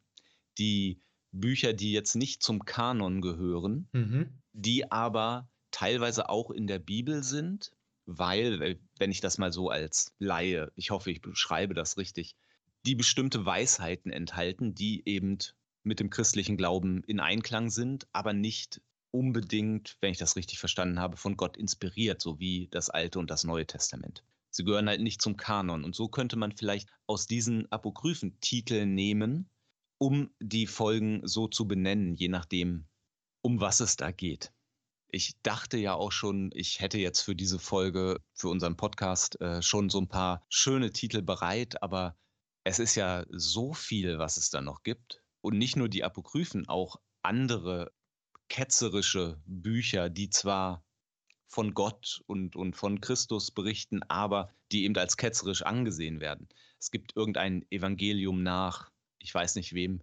die 0.57 0.99
Bücher, 1.31 1.73
die 1.73 1.91
jetzt 1.91 2.15
nicht 2.15 2.43
zum 2.43 2.65
Kanon 2.65 3.21
gehören, 3.21 3.87
mhm. 3.91 4.41
die 4.51 4.91
aber 4.91 5.49
teilweise 5.71 6.29
auch 6.29 6.51
in 6.51 6.67
der 6.67 6.79
Bibel 6.79 7.23
sind, 7.23 7.71
weil, 8.05 8.79
wenn 8.99 9.11
ich 9.11 9.21
das 9.21 9.37
mal 9.37 9.51
so 9.51 9.69
als 9.69 10.13
Laie, 10.19 10.71
ich 10.75 10.91
hoffe, 10.91 11.09
ich 11.09 11.21
beschreibe 11.21 11.73
das 11.73 11.97
richtig, 11.97 12.35
die 12.85 12.95
bestimmte 12.95 13.45
Weisheiten 13.45 14.11
enthalten, 14.11 14.75
die 14.75 15.03
eben 15.05 15.37
mit 15.83 15.99
dem 15.99 16.09
christlichen 16.09 16.57
Glauben 16.57 17.03
in 17.03 17.19
Einklang 17.19 17.69
sind, 17.69 18.07
aber 18.11 18.33
nicht 18.33 18.81
unbedingt, 19.11 19.97
wenn 20.01 20.11
ich 20.11 20.17
das 20.17 20.35
richtig 20.35 20.59
verstanden 20.59 20.99
habe, 20.99 21.17
von 21.17 21.37
Gott 21.37 21.57
inspiriert, 21.57 22.21
so 22.21 22.39
wie 22.39 22.67
das 22.71 22.89
Alte 22.89 23.19
und 23.19 23.29
das 23.29 23.43
Neue 23.43 23.65
Testament. 23.65 24.23
Sie 24.55 24.63
gehören 24.63 24.87
halt 24.87 25.01
nicht 25.01 25.19
zum 25.19 25.35
Kanon. 25.35 25.83
Und 25.83 25.95
so 25.95 26.07
könnte 26.07 26.35
man 26.35 26.55
vielleicht 26.55 26.87
aus 27.07 27.25
diesen 27.25 27.71
apokryphen 27.71 28.39
Titeln 28.39 28.93
nehmen, 28.93 29.49
um 29.97 30.29
die 30.39 30.67
Folgen 30.67 31.21
so 31.27 31.47
zu 31.47 31.67
benennen, 31.67 32.15
je 32.15 32.27
nachdem, 32.27 32.87
um 33.41 33.59
was 33.59 33.79
es 33.79 33.95
da 33.95 34.11
geht. 34.11 34.53
Ich 35.09 35.41
dachte 35.41 35.77
ja 35.77 35.95
auch 35.95 36.11
schon, 36.11 36.51
ich 36.53 36.81
hätte 36.81 36.99
jetzt 36.99 37.21
für 37.21 37.35
diese 37.35 37.57
Folge, 37.57 38.19
für 38.33 38.49
unseren 38.49 38.77
Podcast 38.77 39.41
äh, 39.41 39.61
schon 39.63 39.89
so 39.89 39.99
ein 39.99 40.07
paar 40.07 40.45
schöne 40.49 40.91
Titel 40.91 41.23
bereit, 41.23 41.81
aber 41.81 42.15
es 42.63 42.77
ist 42.77 42.95
ja 42.95 43.25
so 43.29 43.73
viel, 43.73 44.19
was 44.19 44.37
es 44.37 44.51
da 44.51 44.61
noch 44.61 44.83
gibt. 44.83 45.23
Und 45.41 45.57
nicht 45.57 45.75
nur 45.75 45.89
die 45.89 46.03
Apokryphen, 46.03 46.67
auch 46.67 46.97
andere 47.23 47.91
ketzerische 48.49 49.41
Bücher, 49.45 50.09
die 50.09 50.29
zwar 50.29 50.85
von 51.47 51.73
Gott 51.73 52.23
und, 52.27 52.55
und 52.55 52.75
von 52.75 53.01
Christus 53.01 53.51
berichten, 53.51 54.01
aber 54.03 54.49
die 54.71 54.83
eben 54.85 54.97
als 54.97 55.17
ketzerisch 55.17 55.61
angesehen 55.61 56.19
werden. 56.19 56.47
Es 56.79 56.91
gibt 56.91 57.15
irgendein 57.15 57.65
Evangelium 57.69 58.43
nach, 58.43 58.91
ich 59.19 59.33
weiß 59.33 59.55
nicht 59.55 59.73
wem, 59.73 60.01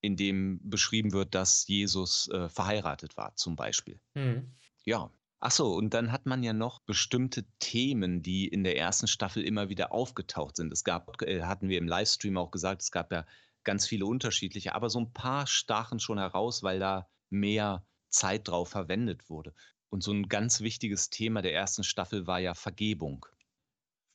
in 0.00 0.16
dem 0.16 0.60
beschrieben 0.62 1.12
wird, 1.12 1.34
dass 1.34 1.66
Jesus 1.66 2.28
äh, 2.28 2.48
verheiratet 2.48 3.16
war, 3.16 3.34
zum 3.36 3.56
Beispiel. 3.56 4.00
Mhm. 4.14 4.52
Ja. 4.84 5.10
Ach 5.42 5.50
so, 5.50 5.74
und 5.74 5.94
dann 5.94 6.12
hat 6.12 6.26
man 6.26 6.42
ja 6.42 6.52
noch 6.52 6.80
bestimmte 6.80 7.46
Themen, 7.60 8.22
die 8.22 8.46
in 8.46 8.62
der 8.62 8.76
ersten 8.76 9.06
Staffel 9.06 9.42
immer 9.42 9.70
wieder 9.70 9.90
aufgetaucht 9.90 10.56
sind. 10.56 10.70
Es 10.70 10.84
gab, 10.84 11.22
äh, 11.22 11.42
hatten 11.44 11.70
wir 11.70 11.78
im 11.78 11.88
Livestream 11.88 12.36
auch 12.36 12.50
gesagt, 12.50 12.82
es 12.82 12.90
gab 12.90 13.10
ja 13.10 13.24
ganz 13.64 13.86
viele 13.86 14.04
unterschiedliche, 14.04 14.74
aber 14.74 14.90
so 14.90 15.00
ein 15.00 15.12
paar 15.14 15.46
stachen 15.46 15.98
schon 15.98 16.18
heraus, 16.18 16.62
weil 16.62 16.78
da 16.78 17.08
mehr 17.30 17.86
Zeit 18.10 18.48
drauf 18.48 18.68
verwendet 18.68 19.30
wurde. 19.30 19.54
Und 19.90 20.02
so 20.02 20.12
ein 20.12 20.28
ganz 20.28 20.60
wichtiges 20.60 21.10
Thema 21.10 21.42
der 21.42 21.52
ersten 21.52 21.84
Staffel 21.84 22.26
war 22.26 22.38
ja 22.38 22.54
Vergebung. 22.54 23.26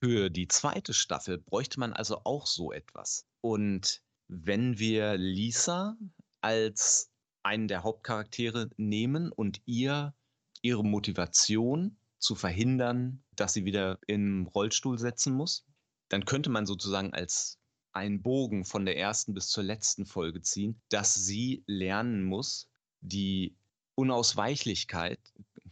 Für 0.01 0.29
die 0.29 0.47
zweite 0.47 0.93
Staffel 0.93 1.37
bräuchte 1.37 1.79
man 1.79 1.93
also 1.93 2.21
auch 2.23 2.47
so 2.47 2.71
etwas. 2.71 3.27
Und 3.41 4.01
wenn 4.27 4.79
wir 4.79 5.17
Lisa 5.17 5.97
als 6.41 7.11
einen 7.43 7.67
der 7.67 7.83
Hauptcharaktere 7.83 8.69
nehmen 8.77 9.31
und 9.31 9.61
ihr 9.65 10.13
ihre 10.61 10.83
Motivation 10.83 11.97
zu 12.17 12.33
verhindern, 12.33 13.23
dass 13.35 13.53
sie 13.53 13.65
wieder 13.65 13.99
im 14.07 14.47
Rollstuhl 14.47 14.97
setzen 14.97 15.33
muss, 15.33 15.65
dann 16.09 16.25
könnte 16.25 16.49
man 16.49 16.65
sozusagen 16.65 17.13
als 17.13 17.59
einen 17.93 18.21
Bogen 18.21 18.65
von 18.65 18.85
der 18.85 18.97
ersten 18.97 19.33
bis 19.33 19.47
zur 19.49 19.63
letzten 19.63 20.05
Folge 20.05 20.41
ziehen, 20.41 20.81
dass 20.89 21.13
sie 21.13 21.63
lernen 21.67 22.23
muss, 22.23 22.67
die 23.01 23.55
Unausweichlichkeit, 23.95 25.19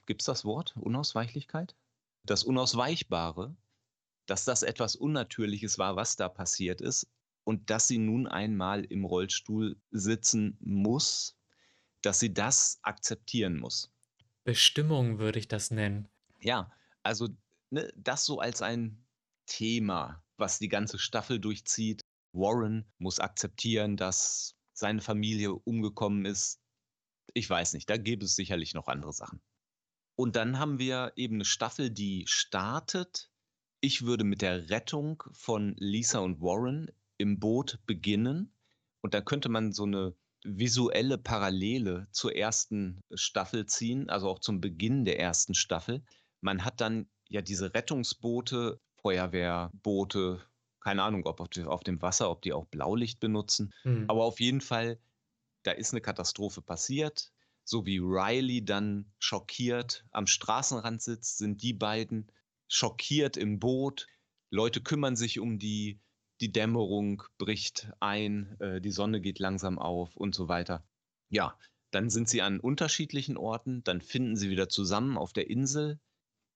gibt 0.05 0.21
es 0.21 0.25
das 0.25 0.45
Wort, 0.45 0.75
Unausweichlichkeit? 0.77 1.75
Das 2.25 2.43
Unausweichbare, 2.43 3.55
dass 4.25 4.45
das 4.45 4.63
etwas 4.63 4.95
Unnatürliches 4.95 5.77
war, 5.77 5.95
was 5.95 6.15
da 6.15 6.29
passiert 6.29 6.81
ist 6.81 7.07
und 7.43 7.69
dass 7.69 7.87
sie 7.87 7.97
nun 7.97 8.27
einmal 8.27 8.85
im 8.85 9.05
Rollstuhl 9.05 9.77
sitzen 9.91 10.57
muss, 10.61 11.37
dass 12.01 12.19
sie 12.19 12.33
das 12.33 12.79
akzeptieren 12.83 13.57
muss. 13.57 13.91
Bestimmung 14.43 15.19
würde 15.19 15.39
ich 15.39 15.47
das 15.47 15.71
nennen. 15.71 16.09
Ja, 16.41 16.71
also 17.01 17.29
ne, 17.69 17.91
das 17.95 18.25
so 18.25 18.39
als 18.39 18.61
ein 18.61 19.05
Thema, 19.45 20.23
was 20.37 20.59
die 20.59 20.69
ganze 20.69 20.99
Staffel 20.99 21.39
durchzieht. 21.39 22.01
Warren 22.33 22.85
muss 22.97 23.19
akzeptieren, 23.19 23.95
dass 23.95 24.55
seine 24.73 25.01
Familie 25.01 25.53
umgekommen 25.53 26.25
ist. 26.25 26.59
Ich 27.33 27.49
weiß 27.49 27.73
nicht, 27.73 27.89
da 27.89 27.97
gäbe 27.97 28.25
es 28.25 28.35
sicherlich 28.35 28.73
noch 28.73 28.87
andere 28.87 29.13
Sachen. 29.13 29.41
Und 30.15 30.35
dann 30.35 30.59
haben 30.59 30.79
wir 30.79 31.13
eben 31.15 31.35
eine 31.35 31.45
Staffel, 31.45 31.89
die 31.89 32.25
startet. 32.27 33.31
Ich 33.81 34.05
würde 34.05 34.23
mit 34.23 34.41
der 34.41 34.69
Rettung 34.69 35.23
von 35.31 35.75
Lisa 35.77 36.19
und 36.19 36.39
Warren 36.39 36.91
im 37.17 37.39
Boot 37.39 37.79
beginnen. 37.85 38.53
Und 39.01 39.13
da 39.13 39.21
könnte 39.21 39.49
man 39.49 39.71
so 39.71 39.83
eine 39.83 40.15
visuelle 40.43 41.17
Parallele 41.17 42.07
zur 42.11 42.35
ersten 42.35 43.01
Staffel 43.13 43.65
ziehen, 43.65 44.09
also 44.09 44.29
auch 44.29 44.39
zum 44.39 44.61
Beginn 44.61 45.05
der 45.05 45.19
ersten 45.19 45.55
Staffel. 45.55 46.03
Man 46.41 46.63
hat 46.63 46.81
dann 46.81 47.09
ja 47.29 47.41
diese 47.41 47.73
Rettungsboote, 47.73 48.79
Feuerwehrboote, 49.01 50.41
keine 50.79 51.03
Ahnung, 51.03 51.25
ob 51.25 51.39
auf 51.39 51.83
dem 51.83 52.01
Wasser, 52.01 52.29
ob 52.29 52.41
die 52.41 52.53
auch 52.53 52.65
Blaulicht 52.65 53.19
benutzen. 53.19 53.73
Mhm. 53.83 54.05
Aber 54.09 54.23
auf 54.23 54.39
jeden 54.39 54.61
Fall, 54.61 54.99
da 55.63 55.71
ist 55.71 55.93
eine 55.93 56.01
Katastrophe 56.01 56.61
passiert. 56.61 57.32
So 57.63 57.85
wie 57.85 57.99
Riley 57.99 58.63
dann 58.63 59.11
schockiert 59.19 60.05
am 60.11 60.27
Straßenrand 60.27 61.01
sitzt, 61.01 61.37
sind 61.37 61.61
die 61.61 61.73
beiden 61.73 62.31
schockiert 62.67 63.37
im 63.37 63.59
Boot. 63.59 64.07
Leute 64.49 64.81
kümmern 64.81 65.15
sich 65.15 65.39
um 65.39 65.59
die, 65.59 65.99
die 66.41 66.51
Dämmerung 66.51 67.23
bricht 67.37 67.91
ein, 67.99 68.59
äh, 68.59 68.81
die 68.81 68.91
Sonne 68.91 69.21
geht 69.21 69.39
langsam 69.39 69.79
auf 69.79 70.15
und 70.17 70.35
so 70.35 70.47
weiter. 70.47 70.85
Ja, 71.29 71.57
dann 71.91 72.09
sind 72.09 72.27
sie 72.27 72.41
an 72.41 72.59
unterschiedlichen 72.59 73.37
Orten, 73.37 73.83
dann 73.83 74.01
finden 74.01 74.35
sie 74.35 74.49
wieder 74.49 74.67
zusammen 74.67 75.17
auf 75.17 75.31
der 75.31 75.49
Insel, 75.49 75.99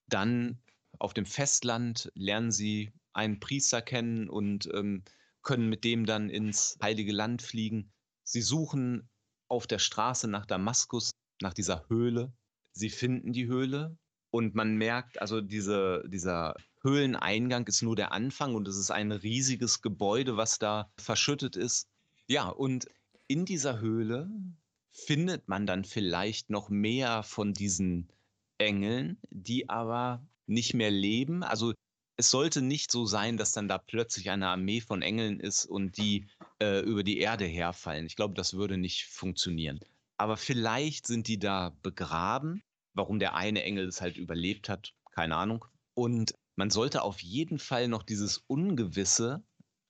dann 0.08 0.60
auf 1.00 1.14
dem 1.14 1.26
Festland 1.26 2.12
lernen 2.16 2.52
sie 2.52 2.92
einen 3.14 3.40
Priester 3.40 3.82
kennen 3.82 4.30
und 4.30 4.70
ähm, 4.74 5.04
können 5.42 5.70
mit 5.70 5.84
dem 5.84 6.06
dann 6.06 6.30
ins 6.30 6.78
Heilige 6.82 7.12
Land 7.14 7.42
fliegen. 7.42 7.92
Sie 8.24 8.42
suchen 8.42 9.10
auf 9.50 9.68
der 9.68 9.80
Straße 9.80 10.28
nach 10.28 10.46
Damaskus, 10.46 11.12
nach 11.42 11.54
dieser 11.54 11.88
Höhle. 11.90 12.34
Sie 12.74 12.90
finden 12.90 13.34
die 13.34 13.48
Höhle 13.48 13.98
und 14.30 14.56
man 14.56 14.76
merkt, 14.76 15.22
also 15.22 15.42
diese, 15.42 16.04
dieser 16.08 16.56
Höhleneingang 16.82 17.66
ist 17.68 17.82
nur 17.82 17.96
der 17.96 18.12
Anfang 18.12 18.56
und 18.56 18.68
es 18.68 18.78
ist 18.78 18.92
ein 18.92 19.12
riesiges 19.12 19.82
Gebäude, 19.82 20.38
was 20.38 20.60
da 20.60 20.92
verschüttet 20.98 21.56
ist. 21.56 21.88
Ja, 22.28 22.50
und 22.50 22.88
in 23.28 23.46
dieser 23.46 23.80
Höhle 23.80 24.30
findet 24.92 25.48
man 25.48 25.66
dann 25.66 25.86
vielleicht 25.86 26.50
noch 26.50 26.70
mehr 26.70 27.24
von 27.24 27.54
diesen 27.54 28.12
Engeln, 28.58 29.20
die 29.30 29.70
aber 29.70 30.26
nicht 30.46 30.74
mehr 30.74 30.92
leben. 30.92 31.44
Also 31.44 31.74
es 32.18 32.32
sollte 32.32 32.62
nicht 32.62 32.92
so 32.92 33.06
sein, 33.06 33.38
dass 33.38 33.52
dann 33.52 33.68
da 33.68 33.78
plötzlich 33.78 34.30
eine 34.32 34.48
Armee 34.48 34.82
von 34.82 35.04
Engeln 35.04 35.40
ist 35.40 35.66
und 35.66 35.98
die 35.98 36.28
äh, 36.60 36.80
über 36.82 37.04
die 37.04 37.20
Erde 37.20 37.46
herfallen. 37.46 38.08
Ich 38.08 38.16
glaube, 38.16 38.34
das 38.34 38.56
würde 38.56 38.78
nicht 38.78 39.06
funktionieren. 39.06 39.80
Aber 40.18 40.36
vielleicht 40.36 41.06
sind 41.06 41.28
die 41.28 41.38
da 41.38 41.76
begraben. 41.84 42.64
Warum 42.94 43.20
der 43.20 43.36
eine 43.36 43.62
Engel 43.62 43.88
es 43.88 44.02
halt 44.02 44.18
überlebt 44.18 44.68
hat, 44.68 44.96
keine 45.12 45.36
Ahnung. 45.36 45.64
Und 45.94 46.34
man 46.56 46.72
sollte 46.72 47.04
auf 47.04 47.22
jeden 47.22 47.60
Fall 47.60 47.88
noch 47.88 48.02
dieses 48.02 48.40
Ungewisse 48.48 49.44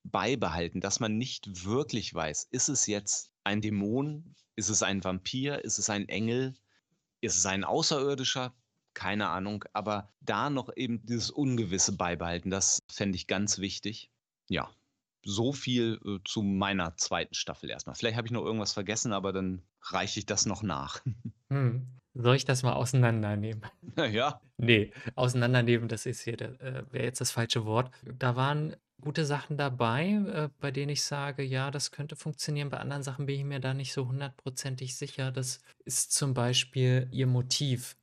beibehalten, 0.04 0.82
dass 0.82 1.00
man 1.00 1.16
nicht 1.16 1.64
wirklich 1.64 2.12
weiß, 2.12 2.48
ist 2.50 2.68
es 2.68 2.86
jetzt 2.86 3.30
ein 3.44 3.62
Dämon, 3.62 4.34
ist 4.56 4.68
es 4.68 4.82
ein 4.82 5.02
Vampir, 5.02 5.64
ist 5.64 5.78
es 5.78 5.88
ein 5.88 6.08
Engel, 6.08 6.54
ist 7.22 7.36
es 7.36 7.46
ein 7.46 7.64
Außerirdischer, 7.64 8.54
keine 8.94 9.28
Ahnung, 9.28 9.64
aber 9.72 10.08
da 10.20 10.50
noch 10.50 10.70
eben 10.76 11.04
dieses 11.04 11.30
Ungewisse 11.30 11.96
beibehalten, 11.96 12.50
das 12.50 12.80
fände 12.90 13.16
ich 13.16 13.26
ganz 13.26 13.58
wichtig. 13.58 14.10
Ja, 14.48 14.70
so 15.24 15.52
viel 15.52 16.00
äh, 16.04 16.18
zu 16.24 16.42
meiner 16.42 16.96
zweiten 16.96 17.34
Staffel 17.34 17.70
erstmal. 17.70 17.94
Vielleicht 17.94 18.16
habe 18.16 18.26
ich 18.26 18.32
noch 18.32 18.44
irgendwas 18.44 18.72
vergessen, 18.72 19.12
aber 19.12 19.32
dann 19.32 19.62
reiche 19.82 20.18
ich 20.18 20.26
das 20.26 20.46
noch 20.46 20.62
nach. 20.62 21.00
Hm. 21.50 21.86
Soll 22.12 22.36
ich 22.36 22.44
das 22.44 22.62
mal 22.62 22.74
auseinandernehmen? 22.74 23.62
ja. 23.96 24.42
Nee, 24.58 24.92
auseinandernehmen, 25.14 25.88
das 25.88 26.04
ist 26.04 26.20
hier, 26.20 26.38
äh, 26.38 26.84
wäre 26.90 27.04
jetzt 27.04 27.22
das 27.22 27.30
falsche 27.30 27.64
Wort. 27.64 27.90
Da 28.18 28.36
waren 28.36 28.76
gute 29.00 29.24
Sachen 29.24 29.56
dabei, 29.56 30.10
äh, 30.10 30.48
bei 30.60 30.70
denen 30.70 30.90
ich 30.90 31.02
sage, 31.04 31.42
ja, 31.42 31.70
das 31.70 31.90
könnte 31.90 32.16
funktionieren. 32.16 32.68
Bei 32.68 32.78
anderen 32.78 33.02
Sachen 33.02 33.24
bin 33.24 33.36
ich 33.38 33.44
mir 33.44 33.60
da 33.60 33.72
nicht 33.72 33.92
so 33.92 34.08
hundertprozentig 34.08 34.96
sicher. 34.96 35.30
Das 35.30 35.60
ist 35.84 36.12
zum 36.12 36.34
Beispiel 36.34 37.08
ihr 37.12 37.26
Motiv 37.26 37.96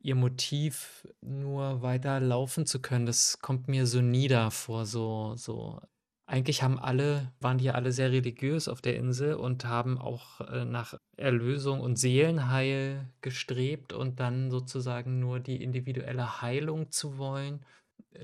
ihr 0.00 0.14
Motiv 0.14 1.06
nur 1.20 1.82
weiter 1.82 2.20
laufen 2.20 2.66
zu 2.66 2.80
können, 2.80 3.06
das 3.06 3.38
kommt 3.40 3.68
mir 3.68 3.86
so 3.86 4.00
nieder 4.00 4.50
vor, 4.50 4.86
so, 4.86 5.34
so. 5.36 5.80
Eigentlich 6.26 6.62
haben 6.62 6.78
alle, 6.78 7.32
waren 7.40 7.58
die 7.58 7.70
alle 7.70 7.90
sehr 7.90 8.12
religiös 8.12 8.68
auf 8.68 8.80
der 8.80 8.96
Insel 8.96 9.34
und 9.34 9.64
haben 9.64 9.98
auch 9.98 10.40
äh, 10.42 10.64
nach 10.64 10.94
Erlösung 11.16 11.80
und 11.80 11.96
Seelenheil 11.96 13.08
gestrebt 13.20 13.92
und 13.92 14.20
dann 14.20 14.50
sozusagen 14.50 15.18
nur 15.18 15.40
die 15.40 15.60
individuelle 15.60 16.40
Heilung 16.40 16.92
zu 16.92 17.18
wollen. 17.18 17.66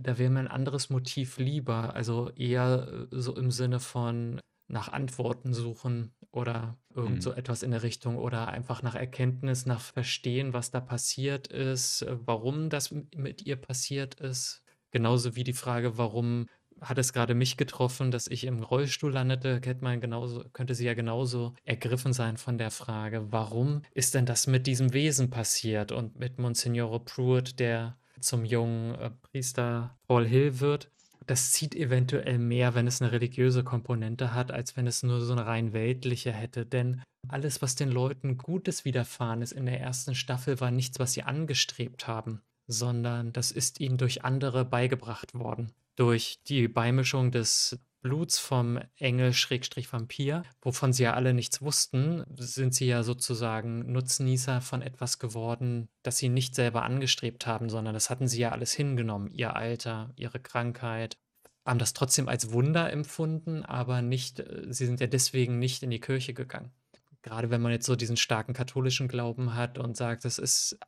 Da 0.00 0.18
wäre 0.18 0.30
mir 0.30 0.38
ein 0.40 0.48
anderes 0.48 0.88
Motiv 0.88 1.38
lieber, 1.38 1.94
also 1.94 2.30
eher 2.30 2.88
äh, 2.88 3.06
so 3.10 3.36
im 3.36 3.50
Sinne 3.50 3.80
von 3.80 4.40
nach 4.68 4.92
Antworten 4.92 5.52
suchen 5.52 6.12
oder 6.36 6.76
irgend 6.94 7.22
so 7.22 7.30
mhm. 7.32 7.38
etwas 7.38 7.62
in 7.62 7.70
der 7.70 7.82
Richtung 7.82 8.16
oder 8.16 8.48
einfach 8.48 8.82
nach 8.82 8.94
Erkenntnis, 8.94 9.66
nach 9.66 9.80
Verstehen, 9.80 10.52
was 10.52 10.70
da 10.70 10.80
passiert 10.80 11.48
ist, 11.48 12.02
äh, 12.02 12.16
warum 12.24 12.70
das 12.70 12.94
mit 13.14 13.46
ihr 13.46 13.56
passiert 13.56 14.14
ist. 14.16 14.62
Genauso 14.90 15.34
wie 15.34 15.44
die 15.44 15.52
Frage, 15.52 15.98
warum 15.98 16.46
hat 16.80 16.98
es 16.98 17.12
gerade 17.12 17.34
mich 17.34 17.56
getroffen, 17.56 18.10
dass 18.10 18.26
ich 18.26 18.44
im 18.44 18.62
Rollstuhl 18.62 19.12
landete, 19.12 19.60
könnte, 19.60 19.82
man 19.82 20.00
genauso, 20.00 20.44
könnte 20.52 20.74
sie 20.74 20.84
ja 20.84 20.94
genauso 20.94 21.54
ergriffen 21.64 22.12
sein 22.12 22.36
von 22.36 22.58
der 22.58 22.70
Frage, 22.70 23.32
warum 23.32 23.82
ist 23.94 24.14
denn 24.14 24.26
das 24.26 24.46
mit 24.46 24.66
diesem 24.66 24.92
Wesen 24.92 25.30
passiert 25.30 25.90
und 25.90 26.18
mit 26.18 26.38
Monsignore 26.38 27.00
Pruitt, 27.00 27.58
der 27.58 27.96
zum 28.20 28.44
jungen 28.44 28.94
äh, 28.96 29.10
Priester 29.10 29.96
Paul 30.06 30.26
Hill 30.26 30.60
wird 30.60 30.90
das 31.26 31.52
zieht 31.52 31.74
eventuell 31.74 32.38
mehr, 32.38 32.74
wenn 32.74 32.86
es 32.86 33.02
eine 33.02 33.12
religiöse 33.12 33.64
Komponente 33.64 34.32
hat, 34.32 34.52
als 34.52 34.76
wenn 34.76 34.86
es 34.86 35.02
nur 35.02 35.20
so 35.20 35.32
eine 35.32 35.46
rein 35.46 35.72
weltliche 35.72 36.32
hätte. 36.32 36.64
Denn 36.66 37.02
alles, 37.28 37.62
was 37.62 37.74
den 37.74 37.90
Leuten 37.90 38.38
Gutes 38.38 38.84
widerfahren 38.84 39.42
ist 39.42 39.52
in 39.52 39.66
der 39.66 39.80
ersten 39.80 40.14
Staffel, 40.14 40.60
war 40.60 40.70
nichts, 40.70 40.98
was 40.98 41.12
sie 41.12 41.22
angestrebt 41.22 42.06
haben, 42.06 42.42
sondern 42.66 43.32
das 43.32 43.50
ist 43.50 43.80
ihnen 43.80 43.98
durch 43.98 44.24
andere 44.24 44.64
beigebracht 44.64 45.34
worden. 45.34 45.72
Durch 45.96 46.40
die 46.46 46.68
Beimischung 46.68 47.30
des 47.30 47.78
Bluts 48.06 48.38
vom 48.38 48.78
Engel-Vampir, 48.98 50.44
wovon 50.62 50.92
sie 50.92 51.02
ja 51.02 51.14
alle 51.14 51.34
nichts 51.34 51.60
wussten, 51.60 52.22
sind 52.36 52.72
sie 52.72 52.86
ja 52.86 53.02
sozusagen 53.02 53.90
Nutznießer 53.90 54.60
von 54.60 54.80
etwas 54.80 55.18
geworden, 55.18 55.88
das 56.04 56.18
sie 56.18 56.28
nicht 56.28 56.54
selber 56.54 56.84
angestrebt 56.84 57.48
haben, 57.48 57.68
sondern 57.68 57.94
das 57.94 58.08
hatten 58.08 58.28
sie 58.28 58.38
ja 58.38 58.52
alles 58.52 58.72
hingenommen, 58.72 59.28
ihr 59.32 59.56
Alter, 59.56 60.12
ihre 60.14 60.38
Krankheit, 60.38 61.16
haben 61.64 61.80
das 61.80 61.94
trotzdem 61.94 62.28
als 62.28 62.52
Wunder 62.52 62.92
empfunden, 62.92 63.64
aber 63.64 64.02
nicht, 64.02 64.38
äh, 64.38 64.66
sie 64.68 64.86
sind 64.86 65.00
ja 65.00 65.08
deswegen 65.08 65.58
nicht 65.58 65.82
in 65.82 65.90
die 65.90 66.00
Kirche 66.00 66.32
gegangen. 66.32 66.70
Gerade 67.22 67.50
wenn 67.50 67.60
man 67.60 67.72
jetzt 67.72 67.86
so 67.86 67.96
diesen 67.96 68.16
starken 68.16 68.52
katholischen 68.52 69.08
Glauben 69.08 69.56
hat 69.56 69.78
und 69.78 69.96
sagt, 69.96 70.24
es 70.24 70.38
ist, 70.38 70.78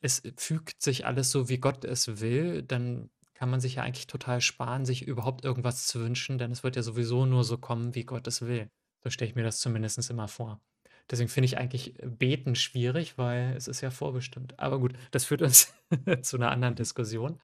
es 0.00 0.22
fügt 0.36 0.80
sich 0.80 1.06
alles 1.06 1.32
so, 1.32 1.48
wie 1.48 1.58
Gott 1.58 1.84
es 1.84 2.20
will, 2.20 2.62
dann 2.62 3.10
kann 3.38 3.50
man 3.50 3.60
sich 3.60 3.76
ja 3.76 3.84
eigentlich 3.84 4.08
total 4.08 4.40
sparen, 4.40 4.84
sich 4.84 5.06
überhaupt 5.06 5.44
irgendwas 5.44 5.86
zu 5.86 6.00
wünschen, 6.00 6.38
denn 6.38 6.50
es 6.50 6.64
wird 6.64 6.74
ja 6.74 6.82
sowieso 6.82 7.24
nur 7.24 7.44
so 7.44 7.56
kommen, 7.56 7.94
wie 7.94 8.02
Gott 8.02 8.26
es 8.26 8.42
will. 8.42 8.68
So 9.04 9.10
stelle 9.10 9.30
ich 9.30 9.36
mir 9.36 9.44
das 9.44 9.60
zumindest 9.60 10.10
immer 10.10 10.26
vor. 10.26 10.60
Deswegen 11.08 11.28
finde 11.28 11.46
ich 11.46 11.56
eigentlich 11.56 11.94
Beten 12.02 12.56
schwierig, 12.56 13.16
weil 13.16 13.54
es 13.56 13.68
ist 13.68 13.80
ja 13.80 13.92
vorbestimmt. 13.92 14.58
Aber 14.58 14.80
gut, 14.80 14.94
das 15.12 15.24
führt 15.24 15.42
uns 15.42 15.72
zu 16.22 16.36
einer 16.36 16.50
anderen 16.50 16.74
Diskussion. 16.74 17.40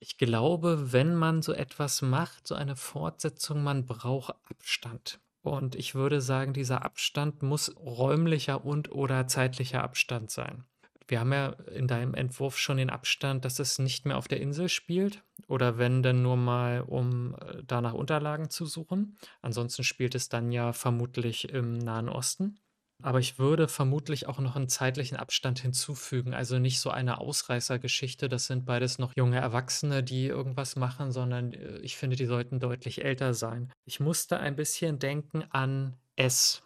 Ich 0.00 0.18
glaube, 0.18 0.92
wenn 0.92 1.14
man 1.14 1.40
so 1.40 1.54
etwas 1.54 2.02
macht, 2.02 2.46
so 2.46 2.54
eine 2.54 2.76
Fortsetzung, 2.76 3.62
man 3.62 3.86
braucht 3.86 4.34
Abstand. 4.50 5.18
Und 5.40 5.76
ich 5.76 5.94
würde 5.94 6.20
sagen, 6.20 6.52
dieser 6.52 6.84
Abstand 6.84 7.42
muss 7.42 7.74
räumlicher 7.76 8.66
und 8.66 8.92
oder 8.92 9.26
zeitlicher 9.28 9.82
Abstand 9.82 10.30
sein. 10.30 10.64
Wir 11.08 11.20
haben 11.20 11.32
ja 11.32 11.48
in 11.74 11.86
deinem 11.86 12.14
Entwurf 12.14 12.58
schon 12.58 12.76
den 12.76 12.90
Abstand, 12.90 13.44
dass 13.44 13.58
es 13.58 13.78
nicht 13.78 14.06
mehr 14.06 14.16
auf 14.16 14.28
der 14.28 14.40
Insel 14.40 14.68
spielt 14.68 15.22
oder 15.46 15.78
wenn 15.78 16.02
dann 16.02 16.22
nur 16.22 16.36
mal, 16.36 16.80
um 16.82 17.34
äh, 17.34 17.62
da 17.66 17.80
nach 17.80 17.94
Unterlagen 17.94 18.50
zu 18.50 18.66
suchen. 18.66 19.16
Ansonsten 19.40 19.84
spielt 19.84 20.14
es 20.14 20.28
dann 20.28 20.52
ja 20.52 20.72
vermutlich 20.72 21.48
im 21.50 21.78
Nahen 21.78 22.08
Osten. 22.08 22.58
Aber 23.02 23.18
ich 23.18 23.38
würde 23.38 23.66
vermutlich 23.66 24.28
auch 24.28 24.38
noch 24.38 24.54
einen 24.54 24.68
zeitlichen 24.68 25.16
Abstand 25.16 25.58
hinzufügen. 25.58 26.34
Also 26.34 26.60
nicht 26.60 26.78
so 26.78 26.90
eine 26.90 27.18
Ausreißergeschichte. 27.18 28.28
Das 28.28 28.46
sind 28.46 28.64
beides 28.64 28.98
noch 28.98 29.12
junge 29.16 29.38
Erwachsene, 29.38 30.04
die 30.04 30.26
irgendwas 30.26 30.76
machen, 30.76 31.10
sondern 31.10 31.52
äh, 31.52 31.78
ich 31.78 31.96
finde, 31.96 32.16
die 32.16 32.26
sollten 32.26 32.60
deutlich 32.60 33.04
älter 33.04 33.34
sein. 33.34 33.72
Ich 33.84 33.98
musste 33.98 34.38
ein 34.38 34.54
bisschen 34.54 35.00
denken 35.00 35.44
an 35.50 35.96
S 36.14 36.62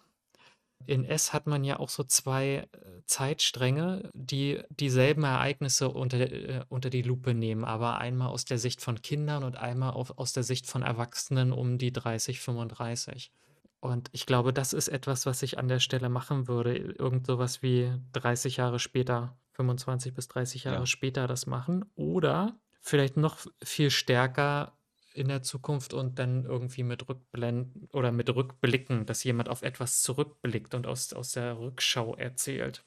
in 0.85 1.05
S 1.05 1.33
hat 1.33 1.47
man 1.47 1.65
ja 1.65 1.79
auch 1.79 1.89
so 1.89 2.05
zwei 2.05 2.47
äh, 2.47 2.67
Zeitstränge, 3.07 4.11
die 4.15 4.61
dieselben 4.69 5.25
Ereignisse 5.25 5.89
unter, 5.89 6.21
äh, 6.21 6.65
unter 6.69 6.91
die 6.91 7.03
Lupe 7.03 7.35
nehmen, 7.35 7.65
aber 7.65 7.99
einmal 7.99 8.29
aus 8.29 8.45
der 8.45 8.59
Sicht 8.59 8.81
von 8.81 9.01
Kindern 9.01 9.43
und 9.43 9.57
einmal 9.57 9.93
auf, 9.93 10.19
aus 10.19 10.33
der 10.33 10.43
Sicht 10.43 10.67
von 10.67 10.83
Erwachsenen 10.83 11.53
um 11.53 11.79
die 11.79 11.93
30, 11.93 12.41
35. 12.41 13.33
Und 13.81 14.09
ich 14.13 14.27
glaube, 14.27 14.53
das 14.53 14.73
ist 14.73 14.89
etwas, 14.89 15.27
was 15.27 15.43
ich 15.43 15.59
an 15.59 15.69
der 15.69 15.81
Stelle 15.81 16.09
machen 16.09 16.49
würde. 16.49 16.77
Irgend 16.77 17.27
sowas 17.27 17.63
wie 17.63 17.93
30 18.13 18.57
Jahre 18.57 18.79
später, 18.79 19.37
25 19.53 20.15
bis 20.15 20.29
30 20.29 20.65
Jahre 20.65 20.81
ja. 20.81 20.87
später 20.87 21.27
das 21.27 21.47
machen. 21.47 21.85
Oder 21.95 22.59
vielleicht 22.81 23.17
noch 23.17 23.39
viel 23.63 23.91
stärker 23.91 24.76
in 25.17 25.29
der 25.29 25.43
Zukunft 25.43 25.95
und 25.95 26.19
dann 26.19 26.45
irgendwie 26.45 26.83
mit 26.83 27.09
Rückblenden 27.09 27.89
oder 27.93 28.13
mit 28.13 28.35
Rückblicken, 28.35 29.07
dass 29.07 29.25
jemand 29.25 29.49
auf 29.49 29.63
etwas 29.63 30.03
zurückblickt 30.03 30.75
und 30.75 30.87
aus, 30.87 31.13
aus 31.13 31.33
der 31.33 31.59
Rückschau 31.59 32.15
erzählt. 32.15 32.85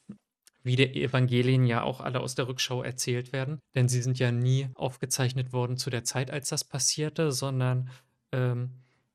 Wie 0.63 0.75
die 0.75 1.03
Evangelien 1.03 1.65
ja 1.65 1.83
auch 1.83 2.01
alle 2.01 2.19
aus 2.19 2.35
der 2.35 2.47
Rückschau 2.47 2.83
erzählt 2.83 3.31
werden, 3.31 3.59
denn 3.75 3.87
sie 3.87 4.01
sind 4.01 4.19
ja 4.19 4.31
nie 4.31 4.69
aufgezeichnet 4.75 5.53
worden 5.53 5.77
zu 5.77 5.89
der 5.89 6.03
Zeit, 6.03 6.31
als 6.31 6.49
das 6.49 6.63
passierte, 6.63 7.31
sondern 7.31 7.89
ähm, 8.31 8.71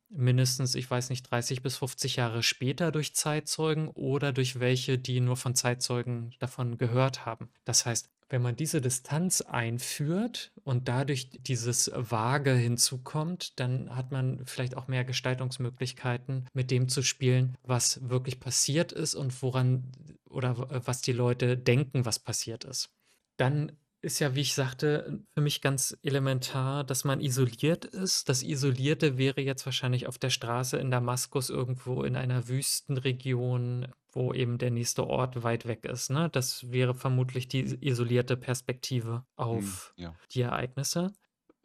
mindestens, 0.09 0.75
ich 0.75 0.91
weiß 0.91 1.11
nicht, 1.11 1.31
30 1.31 1.63
bis 1.63 1.77
50 1.77 2.17
Jahre 2.17 2.43
später 2.43 2.93
durch 2.93 3.15
Zeitzeugen 3.15 3.89
oder 3.89 4.33
durch 4.33 4.61
welche, 4.61 4.99
die 4.99 5.21
nur 5.21 5.37
von 5.37 5.55
Zeitzeugen 5.55 6.35
davon 6.39 6.79
gehört 6.79 7.27
haben. 7.27 7.51
Das 7.65 7.85
heißt, 7.85 8.11
wenn 8.29 8.43
man 8.43 8.57
diese 8.57 8.81
Distanz 8.81 9.41
einführt 9.43 10.53
und 10.65 10.89
dadurch 10.89 11.31
dieses 11.31 11.91
Vage 11.95 12.53
hinzukommt, 12.53 13.59
dann 13.61 13.95
hat 13.95 14.13
man 14.13 14.45
vielleicht 14.47 14.77
auch 14.77 14.89
mehr 14.89 15.05
Gestaltungsmöglichkeiten, 15.05 16.49
mit 16.53 16.71
dem 16.71 16.89
zu 16.89 17.03
spielen, 17.03 17.57
was 17.63 18.09
wirklich 18.09 18.41
passiert 18.41 18.93
ist 18.93 19.15
und 19.15 19.43
woran 19.43 19.93
oder 20.29 20.87
was 20.87 21.01
die 21.01 21.13
Leute 21.13 21.57
denken, 21.57 22.05
was 22.05 22.19
passiert 22.19 22.65
ist. 22.65 22.91
Dann 23.37 23.73
ist 24.05 24.19
ja, 24.19 24.35
wie 24.35 24.43
ich 24.43 24.55
sagte, 24.55 25.23
für 25.33 25.41
mich 25.41 25.63
ganz 25.63 25.97
elementar, 26.03 26.85
dass 26.85 27.05
man 27.05 27.21
isoliert 27.21 27.87
ist. 27.87 28.29
Das 28.29 28.43
Isolierte 28.43 29.17
wäre 29.17 29.41
jetzt 29.41 29.65
wahrscheinlich 29.65 30.07
auf 30.07 30.19
der 30.19 30.31
Straße 30.31 30.77
in 30.77 30.91
Damaskus 30.91 31.49
irgendwo 31.49 32.03
in 32.03 32.15
einer 32.15 32.47
Wüstenregion, 32.49 33.89
wo 34.15 34.33
eben 34.33 34.59
der 34.59 34.71
nächste 34.71 35.07
Ort 35.07 35.43
weit 35.43 35.67
weg 35.67 35.85
ist. 35.85 36.11
Ne? 36.11 36.29
Das 36.31 36.71
wäre 36.71 36.95
vermutlich 36.95 37.49
die 37.49 37.79
isolierte 37.81 38.37
Perspektive 38.37 39.25
auf 39.37 39.93
hm, 39.97 40.05
ja. 40.05 40.15
die 40.33 40.43
Ereignisse. 40.43 41.13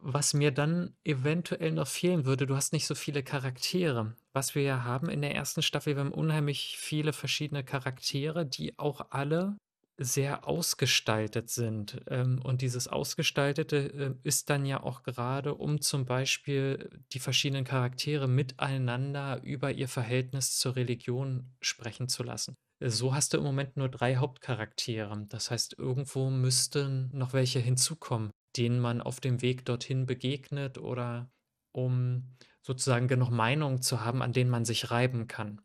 Was 0.02 0.32
mir 0.32 0.50
dann 0.50 0.94
eventuell 1.04 1.72
noch 1.72 1.86
fehlen 1.86 2.24
würde, 2.24 2.46
du 2.46 2.56
hast 2.56 2.72
nicht 2.72 2.86
so 2.86 2.94
viele 2.94 3.22
Charaktere. 3.22 4.16
was 4.32 4.54
wir 4.54 4.62
ja 4.62 4.84
haben 4.84 5.10
in 5.10 5.20
der 5.20 5.34
ersten 5.34 5.60
Staffel, 5.60 5.94
wir 5.94 6.00
haben 6.00 6.12
unheimlich 6.12 6.76
viele 6.78 7.12
verschiedene 7.12 7.64
Charaktere, 7.64 8.46
die 8.46 8.78
auch 8.78 9.08
alle 9.10 9.58
sehr 10.02 10.48
ausgestaltet 10.48 11.50
sind. 11.50 12.00
Ähm, 12.08 12.40
und 12.42 12.62
dieses 12.62 12.88
Ausgestaltete 12.88 13.76
äh, 13.76 14.14
ist 14.26 14.48
dann 14.48 14.64
ja 14.64 14.82
auch 14.82 15.02
gerade, 15.02 15.54
um 15.54 15.82
zum 15.82 16.06
Beispiel 16.06 16.88
die 17.12 17.18
verschiedenen 17.18 17.64
Charaktere 17.64 18.26
miteinander 18.26 19.42
über 19.42 19.72
ihr 19.72 19.88
Verhältnis 19.88 20.58
zur 20.58 20.76
Religion 20.76 21.52
sprechen 21.60 22.08
zu 22.08 22.22
lassen. 22.22 22.56
So 22.82 23.14
hast 23.14 23.34
du 23.34 23.38
im 23.38 23.44
Moment 23.44 23.76
nur 23.76 23.90
drei 23.90 24.16
Hauptcharaktere. 24.16 25.26
Das 25.28 25.50
heißt, 25.50 25.78
irgendwo 25.78 26.30
müssten 26.30 27.10
noch 27.12 27.34
welche 27.34 27.58
hinzukommen, 27.58 28.30
denen 28.56 28.80
man 28.80 29.02
auf 29.02 29.20
dem 29.20 29.42
Weg 29.42 29.66
dorthin 29.66 30.06
begegnet 30.06 30.78
oder 30.78 31.30
um 31.72 32.36
sozusagen 32.62 33.06
genug 33.06 33.30
Meinungen 33.30 33.82
zu 33.82 34.02
haben, 34.02 34.22
an 34.22 34.32
denen 34.32 34.50
man 34.50 34.64
sich 34.64 34.90
reiben 34.90 35.26
kann. 35.26 35.60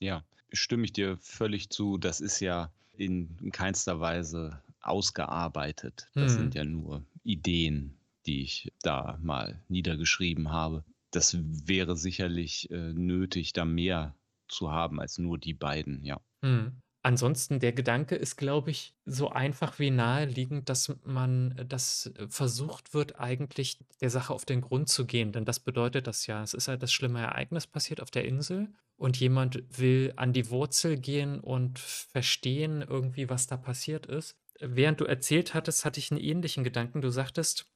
Ja, 0.00 0.24
stimme 0.52 0.84
ich 0.84 0.92
dir 0.92 1.18
völlig 1.18 1.70
zu. 1.70 1.98
Das 1.98 2.20
ist 2.20 2.40
ja 2.40 2.72
in 2.98 3.50
keinster 3.52 4.00
Weise 4.00 4.60
ausgearbeitet. 4.80 6.08
Das 6.14 6.32
hm. 6.32 6.38
sind 6.38 6.54
ja 6.54 6.64
nur 6.64 7.04
Ideen, 7.24 7.96
die 8.26 8.42
ich 8.42 8.72
da 8.82 9.18
mal 9.22 9.62
niedergeschrieben 9.68 10.50
habe. 10.50 10.84
Das 11.10 11.36
wäre 11.40 11.96
sicherlich 11.96 12.70
äh, 12.70 12.92
nötig, 12.92 13.52
da 13.52 13.64
mehr 13.64 14.14
zu 14.48 14.70
haben 14.70 15.00
als 15.00 15.18
nur 15.18 15.38
die 15.38 15.54
beiden, 15.54 16.04
ja. 16.04 16.20
Hm. 16.42 16.72
Ansonsten, 17.06 17.60
der 17.60 17.72
Gedanke 17.72 18.16
ist, 18.16 18.34
glaube 18.34 18.72
ich, 18.72 18.92
so 19.04 19.30
einfach 19.30 19.78
wie 19.78 19.92
naheliegend, 19.92 20.68
dass 20.68 20.92
man 21.04 21.54
das 21.68 22.12
versucht 22.28 22.94
wird, 22.94 23.20
eigentlich 23.20 23.78
der 24.00 24.10
Sache 24.10 24.34
auf 24.34 24.44
den 24.44 24.60
Grund 24.60 24.88
zu 24.88 25.06
gehen. 25.06 25.30
Denn 25.30 25.44
das 25.44 25.60
bedeutet 25.60 26.08
das 26.08 26.26
ja. 26.26 26.42
Es 26.42 26.52
ist 26.52 26.66
halt 26.66 26.82
das 26.82 26.92
schlimme 26.92 27.20
Ereignis 27.20 27.68
passiert 27.68 28.02
auf 28.02 28.10
der 28.10 28.24
Insel 28.24 28.70
und 28.96 29.20
jemand 29.20 29.62
will 29.78 30.14
an 30.16 30.32
die 30.32 30.50
Wurzel 30.50 30.98
gehen 30.98 31.38
und 31.38 31.78
verstehen 31.78 32.82
irgendwie, 32.82 33.30
was 33.30 33.46
da 33.46 33.56
passiert 33.56 34.06
ist. 34.06 34.34
Während 34.58 35.00
du 35.00 35.04
erzählt 35.04 35.54
hattest, 35.54 35.84
hatte 35.84 36.00
ich 36.00 36.10
einen 36.10 36.18
ähnlichen 36.18 36.64
Gedanken. 36.64 37.02
Du 37.02 37.10
sagtest, 37.10 37.66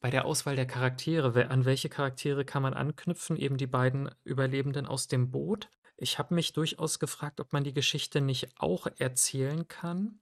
bei 0.00 0.10
der 0.10 0.24
Auswahl 0.24 0.56
der 0.56 0.66
Charaktere, 0.66 1.48
an 1.48 1.64
welche 1.64 1.90
Charaktere 1.90 2.44
kann 2.44 2.62
man 2.62 2.74
anknüpfen? 2.74 3.36
Eben 3.36 3.56
die 3.56 3.68
beiden 3.68 4.10
Überlebenden 4.24 4.86
aus 4.86 5.06
dem 5.06 5.30
Boot. 5.30 5.68
Ich 6.00 6.18
habe 6.18 6.34
mich 6.34 6.54
durchaus 6.54 6.98
gefragt, 6.98 7.40
ob 7.40 7.52
man 7.52 7.62
die 7.62 7.74
Geschichte 7.74 8.22
nicht 8.22 8.48
auch 8.58 8.86
erzählen 8.98 9.68
kann 9.68 10.18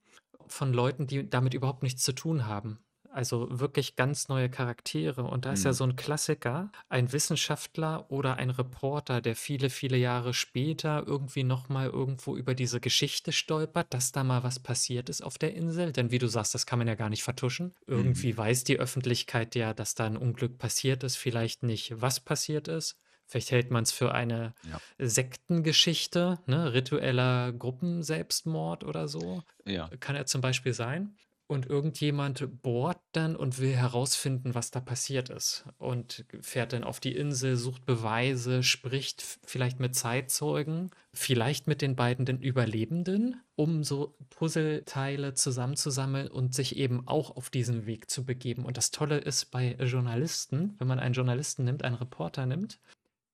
von 0.47 0.73
Leuten, 0.73 1.07
die 1.07 1.29
damit 1.29 1.53
überhaupt 1.53 1.83
nichts 1.83 2.03
zu 2.03 2.11
tun 2.11 2.45
haben. 2.45 2.79
Also 3.11 3.47
wirklich 3.49 3.95
ganz 3.95 4.27
neue 4.27 4.49
Charaktere. 4.49 5.23
Und 5.23 5.45
da 5.45 5.53
ist 5.53 5.63
ja 5.63 5.71
mhm. 5.71 5.75
so 5.75 5.83
ein 5.85 5.95
Klassiker, 5.95 6.71
ein 6.89 7.11
Wissenschaftler 7.11 8.11
oder 8.11 8.35
ein 8.35 8.49
Reporter, 8.51 9.21
der 9.21 9.35
viele, 9.35 9.69
viele 9.69 9.97
Jahre 9.97 10.33
später 10.33 11.03
irgendwie 11.07 11.43
nochmal 11.43 11.87
irgendwo 11.87 12.35
über 12.35 12.53
diese 12.53 12.79
Geschichte 12.79 13.31
stolpert, 13.31 13.93
dass 13.93 14.11
da 14.11 14.23
mal 14.23 14.43
was 14.43 14.59
passiert 14.59 15.09
ist 15.09 15.21
auf 15.21 15.37
der 15.37 15.55
Insel. 15.55 15.91
Denn 15.91 16.11
wie 16.11 16.19
du 16.19 16.27
sagst, 16.27 16.53
das 16.53 16.65
kann 16.65 16.77
man 16.77 16.87
ja 16.87 16.95
gar 16.95 17.09
nicht 17.09 17.23
vertuschen. 17.23 17.73
Irgendwie 17.87 18.33
mhm. 18.33 18.37
weiß 18.37 18.63
die 18.65 18.79
Öffentlichkeit 18.79 19.55
ja, 19.55 19.73
dass 19.73 19.95
da 19.95 20.05
ein 20.05 20.17
Unglück 20.17 20.57
passiert 20.59 21.03
ist, 21.03 21.15
vielleicht 21.15 21.63
nicht, 21.63 21.99
was 22.01 22.19
passiert 22.19 22.67
ist. 22.67 22.97
Vielleicht 23.29 23.51
hält 23.51 23.69
man 23.69 23.83
es 23.83 23.91
für 23.91 24.11
eine 24.11 24.55
ja. 24.67 24.81
Sektengeschichte, 24.97 26.39
ne? 26.47 26.73
ritueller 26.73 27.53
Gruppenselbstmord 27.53 28.83
oder 28.83 29.07
so. 29.07 29.43
Ja. 29.65 29.87
Kann 29.99 30.15
er 30.15 30.25
zum 30.25 30.41
Beispiel 30.41 30.73
sein. 30.73 31.15
Und 31.45 31.65
irgendjemand 31.65 32.61
bohrt 32.61 32.99
dann 33.11 33.35
und 33.35 33.57
will 33.57 33.75
herausfinden, 33.75 34.53
was 34.53 34.69
da 34.69 34.79
passiert 34.79 35.29
ist. 35.29 35.65
Und 35.79 36.25
fährt 36.41 36.73
dann 36.73 36.83
auf 36.83 36.99
die 36.99 37.15
Insel, 37.15 37.55
sucht 37.55 37.87
Beweise, 37.87 38.61
spricht 38.61 39.23
vielleicht 39.43 39.79
mit 39.79 39.95
Zeitzeugen, 39.95 40.91
vielleicht 41.11 41.65
mit 41.65 41.81
den 41.81 41.95
beiden 41.95 42.25
den 42.25 42.39
Überlebenden, 42.39 43.41
um 43.55 43.83
so 43.83 44.15
Puzzleteile 44.29 45.33
zusammenzusammeln 45.33 46.27
und 46.27 46.53
sich 46.53 46.77
eben 46.77 47.07
auch 47.07 47.35
auf 47.35 47.49
diesen 47.49 47.87
Weg 47.87 48.11
zu 48.11 48.25
begeben. 48.25 48.63
Und 48.63 48.77
das 48.77 48.91
Tolle 48.91 49.17
ist 49.17 49.49
bei 49.49 49.73
Journalisten, 49.79 50.75
wenn 50.77 50.87
man 50.87 50.99
einen 50.99 51.15
Journalisten 51.15 51.63
nimmt, 51.63 51.83
einen 51.83 51.95
Reporter 51.95 52.45
nimmt, 52.45 52.79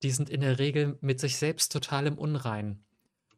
die 0.04 0.12
sind 0.12 0.30
in 0.30 0.42
der 0.42 0.60
Regel 0.60 0.98
mit 1.02 1.20
sich 1.20 1.38
selbst 1.38 1.72
total 1.72 2.08
im 2.08 2.18
Unrein. 2.18 2.84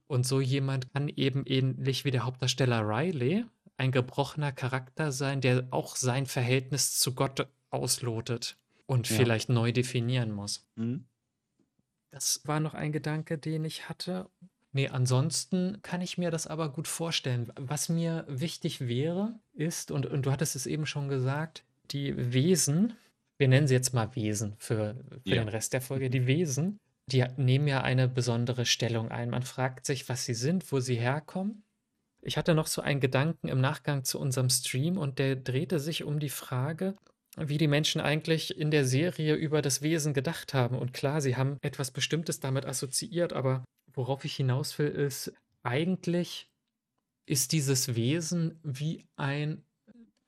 Und 0.07 0.25
so 0.25 0.39
jemand 0.39 0.93
kann 0.93 1.09
eben 1.09 1.45
ähnlich 1.45 2.05
wie 2.05 2.11
der 2.11 2.25
Hauptdarsteller 2.25 2.81
Riley 2.81 3.45
ein 3.77 3.91
gebrochener 3.91 4.51
Charakter 4.51 5.11
sein, 5.11 5.41
der 5.41 5.67
auch 5.71 5.95
sein 5.95 6.25
Verhältnis 6.25 6.97
zu 6.97 7.13
Gott 7.13 7.47
auslotet 7.69 8.57
und 8.85 9.09
ja. 9.09 9.17
vielleicht 9.17 9.49
neu 9.49 9.71
definieren 9.71 10.31
muss. 10.31 10.65
Mhm. 10.75 11.05
Das 12.09 12.41
war 12.45 12.59
noch 12.59 12.73
ein 12.73 12.91
Gedanke, 12.91 13.37
den 13.37 13.65
ich 13.65 13.89
hatte. 13.89 14.29
Nee, 14.71 14.87
ansonsten 14.87 15.79
kann 15.81 16.01
ich 16.01 16.17
mir 16.17 16.31
das 16.31 16.47
aber 16.47 16.69
gut 16.69 16.87
vorstellen. 16.87 17.51
Was 17.55 17.89
mir 17.89 18.25
wichtig 18.27 18.87
wäre, 18.87 19.39
ist, 19.53 19.91
und, 19.91 20.05
und 20.05 20.25
du 20.25 20.31
hattest 20.31 20.55
es 20.55 20.65
eben 20.65 20.85
schon 20.85 21.09
gesagt, 21.09 21.63
die 21.91 22.33
Wesen, 22.33 22.93
wir 23.37 23.47
nennen 23.47 23.67
sie 23.67 23.75
jetzt 23.75 23.93
mal 23.93 24.15
Wesen 24.15 24.55
für, 24.57 24.95
für 25.09 25.35
ja. 25.35 25.43
den 25.43 25.49
Rest 25.49 25.73
der 25.73 25.81
Folge, 25.81 26.09
die 26.09 26.27
Wesen, 26.27 26.79
die 27.07 27.25
nehmen 27.37 27.67
ja 27.67 27.81
eine 27.81 28.07
besondere 28.07 28.65
Stellung 28.65 29.11
ein. 29.11 29.29
Man 29.29 29.43
fragt 29.43 29.85
sich, 29.85 30.09
was 30.09 30.25
sie 30.25 30.33
sind, 30.33 30.71
wo 30.71 30.79
sie 30.79 30.95
herkommen. 30.95 31.63
Ich 32.21 32.37
hatte 32.37 32.55
noch 32.55 32.67
so 32.67 32.81
einen 32.81 32.99
Gedanken 32.99 33.47
im 33.47 33.61
Nachgang 33.61 34.03
zu 34.03 34.19
unserem 34.19 34.49
Stream 34.49 34.97
und 34.97 35.19
der 35.19 35.35
drehte 35.35 35.79
sich 35.79 36.03
um 36.03 36.19
die 36.19 36.29
Frage, 36.29 36.95
wie 37.37 37.57
die 37.57 37.67
Menschen 37.67 38.01
eigentlich 38.01 38.57
in 38.57 38.71
der 38.71 38.85
Serie 38.85 39.35
über 39.35 39.61
das 39.61 39.81
Wesen 39.81 40.13
gedacht 40.13 40.53
haben. 40.53 40.77
Und 40.77 40.93
klar, 40.93 41.21
sie 41.21 41.37
haben 41.37 41.57
etwas 41.61 41.91
Bestimmtes 41.91 42.39
damit 42.39 42.65
assoziiert, 42.65 43.31
aber 43.31 43.63
worauf 43.93 44.25
ich 44.25 44.35
hinaus 44.35 44.77
will, 44.79 44.89
ist, 44.89 45.31
eigentlich 45.63 46.49
ist 47.27 47.51
dieses 47.51 47.95
Wesen 47.95 48.59
wie 48.63 49.05
ein 49.15 49.63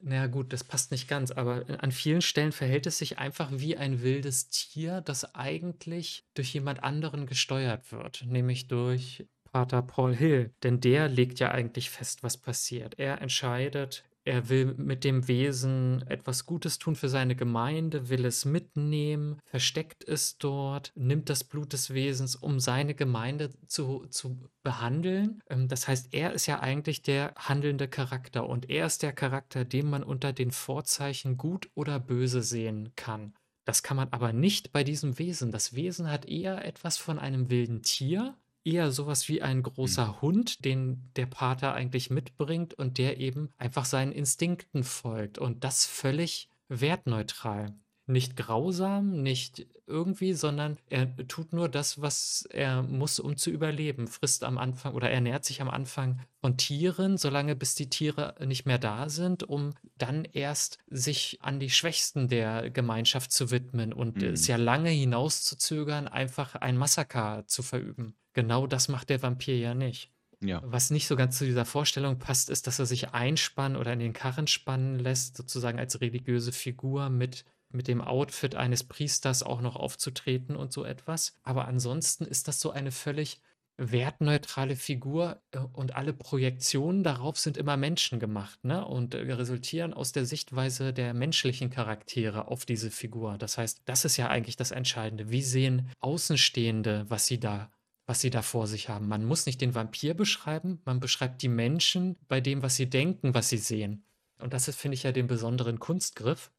na 0.02 0.28
gut, 0.28 0.54
das 0.54 0.64
passt 0.64 0.92
nicht 0.92 1.08
ganz, 1.08 1.32
aber 1.32 1.66
an 1.80 1.92
vielen 1.92 2.22
Stellen 2.22 2.52
verhält 2.52 2.88
es 2.88 2.98
sich 2.98 3.20
einfach 3.20 3.50
wie 3.52 3.76
ein 3.78 4.02
wildes 4.02 4.50
Tier, 4.50 5.02
das 5.02 5.36
eigentlich 5.36 6.24
durch 6.34 6.54
jemand 6.54 6.84
anderen 6.84 7.26
gesteuert 7.26 7.92
wird, 7.92 8.26
nämlich 8.26 8.68
durch 8.68 9.26
Pater 9.52 9.82
Paul 9.82 10.16
Hill, 10.16 10.54
denn 10.64 10.80
der 10.80 11.10
legt 11.10 11.40
ja 11.40 11.52
eigentlich 11.52 11.90
fest, 11.90 12.24
was 12.24 12.38
passiert. 12.38 13.00
Er 13.00 13.22
entscheidet, 13.22 14.04
er 14.26 14.50
will 14.50 14.76
mit 14.78 15.04
dem 15.04 15.28
Wesen 15.28 16.06
etwas 16.08 16.46
Gutes 16.46 16.78
tun 16.78 16.96
für 16.96 17.10
seine 17.10 17.36
Gemeinde, 17.36 18.10
will 18.10 18.26
es 18.26 18.46
mitnehmen, 18.46 19.40
versteckt 19.46 20.08
es 20.08 20.38
dort, 20.38 20.92
nimmt 20.96 21.30
das 21.30 21.44
Blut 21.44 21.74
des 21.74 21.94
Wesens, 21.94 22.36
um 22.36 22.60
seine 22.60 22.96
Gemeinde 22.96 23.52
zu, 23.68 24.06
zu 24.10 24.50
behandeln. 24.64 25.42
Ähm, 25.50 25.68
das 25.68 25.88
heißt, 25.88 26.14
er 26.14 26.34
ist 26.34 26.46
ja 26.46 26.60
eigentlich 26.60 27.02
der 27.02 27.34
handelnde 27.36 27.88
Charakter 27.88 28.48
und 28.48 28.70
er 28.70 28.86
ist 28.86 29.04
der 29.04 29.14
Charakter, 29.14 29.66
den 29.66 29.90
man 29.90 30.04
unter 30.04 30.34
den 30.34 30.52
Vorzeichen 30.52 31.38
gut 31.38 31.70
oder 31.74 32.00
böse 32.00 32.42
sehen 32.42 32.92
kann. 32.96 33.34
Das 33.66 33.84
kann 33.84 33.98
man 33.98 34.10
aber 34.12 34.34
nicht 34.34 34.72
bei 34.72 34.84
diesem 34.84 35.20
Wesen. 35.20 35.52
Das 35.52 35.76
Wesen 35.76 36.10
hat 36.10 36.26
eher 36.26 36.66
etwas 36.66 36.98
von 36.98 37.20
einem 37.20 37.50
wilden 37.50 37.84
Tier, 37.84 38.36
eher 38.70 38.92
sowas 38.92 39.28
wie 39.28 39.42
ein 39.42 39.64
großer 39.64 40.08
mhm. 40.08 40.22
Hund, 40.22 40.66
den 40.66 41.10
der 41.16 41.26
Pater 41.26 41.74
eigentlich 41.74 42.10
mitbringt 42.10 42.74
und 42.74 42.98
der 42.98 43.20
eben 43.20 43.50
einfach 43.58 43.86
seinen 43.86 44.12
Instinkten 44.12 44.84
folgt 44.84 45.38
und 45.38 45.64
das 45.64 45.86
völlig 45.86 46.50
wertneutral. 46.68 47.74
Nicht 48.06 48.36
grausam, 48.36 49.22
nicht 49.22 49.68
irgendwie, 49.86 50.34
sondern 50.34 50.78
er 50.90 51.16
tut 51.28 51.54
nur 51.54 51.70
das, 51.70 52.02
was 52.02 52.48
er 52.50 52.82
muss, 52.82 53.20
um 53.20 53.38
zu 53.38 53.52
überleben. 53.52 54.08
Frisst 54.08 54.44
am 54.44 54.58
Anfang 54.58 54.96
oder 54.96 55.12
ernährt 55.12 55.46
sich 55.46 55.62
am 55.62 55.70
Anfang 55.70 56.20
von 56.42 56.58
Tieren, 56.58 57.18
solange 57.18 57.56
bis 57.56 57.76
die 57.76 57.88
Tiere 57.90 58.34
nicht 58.44 58.66
mehr 58.66 58.80
da 58.80 59.10
sind, 59.10 59.44
um 59.44 59.76
dann 60.00 60.26
erst 60.26 60.80
sich 60.88 61.38
an 61.42 61.60
die 61.60 61.70
Schwächsten 61.70 62.30
der 62.30 62.72
Gemeinschaft 62.72 63.32
zu 63.32 63.52
widmen 63.52 63.94
und 63.94 64.18
mhm. 64.18 64.30
es 64.30 64.48
ja 64.48 64.56
lange 64.56 64.90
hinauszuzögern, 64.90 66.08
einfach 66.08 66.56
ein 66.56 66.78
Massaker 66.78 67.44
zu 67.46 67.62
verüben. 67.62 68.16
Genau 68.40 68.68
das 68.68 68.88
macht 68.88 69.10
der 69.10 69.22
Vampir 69.22 69.58
ja 69.58 69.74
nicht. 69.74 70.14
Ja. 70.40 70.62
Was 70.64 70.92
nicht 70.92 71.08
so 71.08 71.18
ganz 71.18 71.38
zu 71.38 71.44
dieser 71.44 71.66
Vorstellung 71.66 72.20
passt, 72.20 72.50
ist, 72.50 72.68
dass 72.68 72.80
er 72.80 72.86
sich 72.86 73.10
einspannen 73.10 73.78
oder 73.78 73.92
in 73.92 74.00
den 74.00 74.14
Karren 74.14 74.48
spannen 74.48 74.98
lässt, 74.98 75.36
sozusagen 75.36 75.78
als 75.78 76.00
religiöse 76.00 76.54
Figur 76.54 77.10
mit, 77.10 77.44
mit 77.70 77.90
dem 77.90 78.00
Outfit 78.00 78.56
eines 78.56 78.86
Priesters 78.86 79.44
auch 79.44 79.60
noch 79.60 79.76
aufzutreten 79.76 80.56
und 80.56 80.72
so 80.72 80.86
etwas. 80.86 81.38
Aber 81.44 81.68
ansonsten 81.68 82.24
ist 82.24 82.48
das 82.48 82.62
so 82.62 82.72
eine 82.72 82.94
völlig 82.94 83.42
wertneutrale 83.76 84.78
Figur 84.78 85.42
äh, 85.52 85.60
und 85.74 85.98
alle 85.98 86.14
Projektionen 86.14 87.04
darauf 87.04 87.38
sind 87.38 87.58
immer 87.58 87.76
menschengemacht 87.76 88.64
ne? 88.64 88.86
und 88.86 89.16
äh, 89.16 89.34
resultieren 89.34 89.94
aus 89.94 90.14
der 90.14 90.26
Sichtweise 90.26 90.94
der 90.94 91.14
menschlichen 91.14 91.70
Charaktere 91.70 92.48
auf 92.48 92.66
diese 92.66 92.90
Figur. 92.90 93.38
Das 93.38 93.58
heißt, 93.58 93.82
das 93.84 94.06
ist 94.06 94.16
ja 94.16 94.30
eigentlich 94.30 94.56
das 94.56 94.72
Entscheidende. 94.72 95.30
Wie 95.30 95.42
sehen 95.42 95.90
Außenstehende, 96.00 97.06
was 97.10 97.26
sie 97.26 97.42
da 97.42 97.70
was 98.10 98.22
sie 98.22 98.32
da 98.32 98.42
vor 98.42 98.66
sich 98.66 98.90
haben. 98.90 99.08
Man 99.08 99.24
muss 99.24 99.46
nicht 99.46 99.62
den 99.62 99.76
Vampir 99.76 100.16
beschreiben, 100.16 100.82
man 100.84 101.00
beschreibt 101.00 101.44
die 101.44 101.48
Menschen 101.48 102.18
bei 102.28 102.42
dem, 102.42 102.64
was 102.64 102.76
sie 102.76 102.90
denken, 102.90 103.36
was 103.36 103.50
sie 103.50 103.60
sehen. 103.60 104.04
Und 104.40 104.52
das 104.52 104.68
ist, 104.68 104.80
finde 104.80 104.96
ich, 104.96 105.04
ja 105.04 105.12
den 105.12 105.28
besonderen 105.28 105.78
Kunstgriff. 105.78 106.52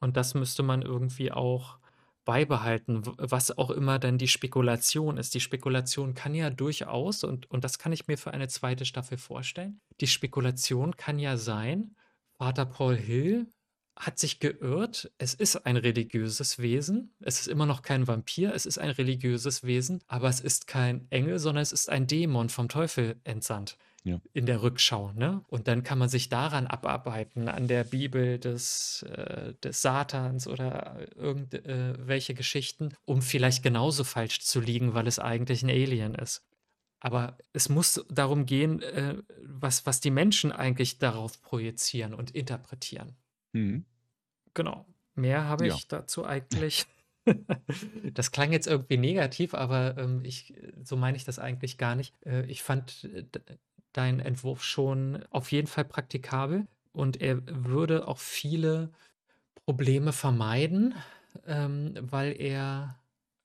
Und 0.00 0.16
das 0.16 0.34
müsste 0.34 0.64
man 0.64 0.82
irgendwie 0.82 1.30
auch 1.30 1.78
beibehalten, 2.24 3.02
was 3.16 3.56
auch 3.56 3.70
immer 3.70 4.00
dann 4.00 4.18
die 4.18 4.26
Spekulation 4.26 5.18
ist. 5.18 5.34
Die 5.34 5.40
Spekulation 5.40 6.14
kann 6.14 6.34
ja 6.34 6.50
durchaus, 6.50 7.22
und, 7.22 7.48
und 7.48 7.62
das 7.62 7.78
kann 7.78 7.92
ich 7.92 8.08
mir 8.08 8.18
für 8.18 8.32
eine 8.32 8.48
zweite 8.48 8.84
Staffel 8.84 9.18
vorstellen, 9.18 9.80
die 10.00 10.08
Spekulation 10.08 10.96
kann 10.96 11.20
ja 11.20 11.36
sein, 11.36 11.94
Vater 12.38 12.66
Paul 12.66 12.96
Hill 12.96 13.46
hat 13.98 14.18
sich 14.18 14.38
geirrt. 14.38 15.10
Es 15.18 15.34
ist 15.34 15.66
ein 15.66 15.76
religiöses 15.76 16.58
Wesen. 16.58 17.10
Es 17.20 17.40
ist 17.40 17.48
immer 17.48 17.66
noch 17.66 17.82
kein 17.82 18.06
Vampir, 18.06 18.54
es 18.54 18.64
ist 18.64 18.78
ein 18.78 18.90
religiöses 18.90 19.64
Wesen, 19.64 20.02
aber 20.06 20.28
es 20.28 20.40
ist 20.40 20.66
kein 20.66 21.06
Engel, 21.10 21.38
sondern 21.38 21.62
es 21.62 21.72
ist 21.72 21.88
ein 21.88 22.06
Dämon 22.06 22.48
vom 22.48 22.68
Teufel 22.68 23.16
entsandt. 23.24 23.76
Ja. 24.04 24.20
In 24.32 24.46
der 24.46 24.62
Rückschau, 24.62 25.12
ne? 25.12 25.44
Und 25.48 25.66
dann 25.66 25.82
kann 25.82 25.98
man 25.98 26.08
sich 26.08 26.28
daran 26.28 26.68
abarbeiten, 26.68 27.48
an 27.48 27.66
der 27.66 27.82
Bibel 27.82 28.38
des, 28.38 29.02
äh, 29.02 29.54
des 29.62 29.82
Satans 29.82 30.46
oder 30.46 30.96
irgendwelche 31.16 32.32
äh, 32.32 32.36
Geschichten, 32.36 32.94
um 33.04 33.20
vielleicht 33.20 33.62
genauso 33.64 34.04
falsch 34.04 34.40
zu 34.40 34.60
liegen, 34.60 34.94
weil 34.94 35.08
es 35.08 35.18
eigentlich 35.18 35.62
ein 35.64 35.70
Alien 35.70 36.14
ist. 36.14 36.42
Aber 37.00 37.36
es 37.52 37.68
muss 37.68 38.04
darum 38.08 38.46
gehen, 38.46 38.82
äh, 38.82 39.16
was, 39.42 39.84
was 39.84 40.00
die 40.00 40.10
Menschen 40.10 40.52
eigentlich 40.52 40.98
darauf 40.98 41.42
projizieren 41.42 42.14
und 42.14 42.30
interpretieren. 42.30 43.16
Mhm. 43.52 43.84
Genau. 44.54 44.86
Mehr 45.14 45.44
habe 45.44 45.66
ich 45.66 45.74
ja. 45.74 45.86
dazu 45.88 46.24
eigentlich. 46.24 46.86
das 48.14 48.30
klang 48.30 48.52
jetzt 48.52 48.66
irgendwie 48.66 48.96
negativ, 48.96 49.54
aber 49.54 49.98
ähm, 49.98 50.24
ich, 50.24 50.54
so 50.82 50.96
meine 50.96 51.16
ich 51.16 51.24
das 51.24 51.38
eigentlich 51.38 51.78
gar 51.78 51.94
nicht. 51.94 52.14
Äh, 52.24 52.46
ich 52.46 52.62
fand 52.62 53.04
äh, 53.04 53.24
deinen 53.92 54.20
Entwurf 54.20 54.62
schon 54.62 55.24
auf 55.30 55.52
jeden 55.52 55.66
Fall 55.66 55.84
praktikabel 55.84 56.66
und 56.92 57.20
er 57.20 57.42
würde 57.46 58.08
auch 58.08 58.18
viele 58.18 58.90
Probleme 59.64 60.12
vermeiden, 60.12 60.94
ähm, 61.46 61.94
weil 62.00 62.40
er, 62.40 62.98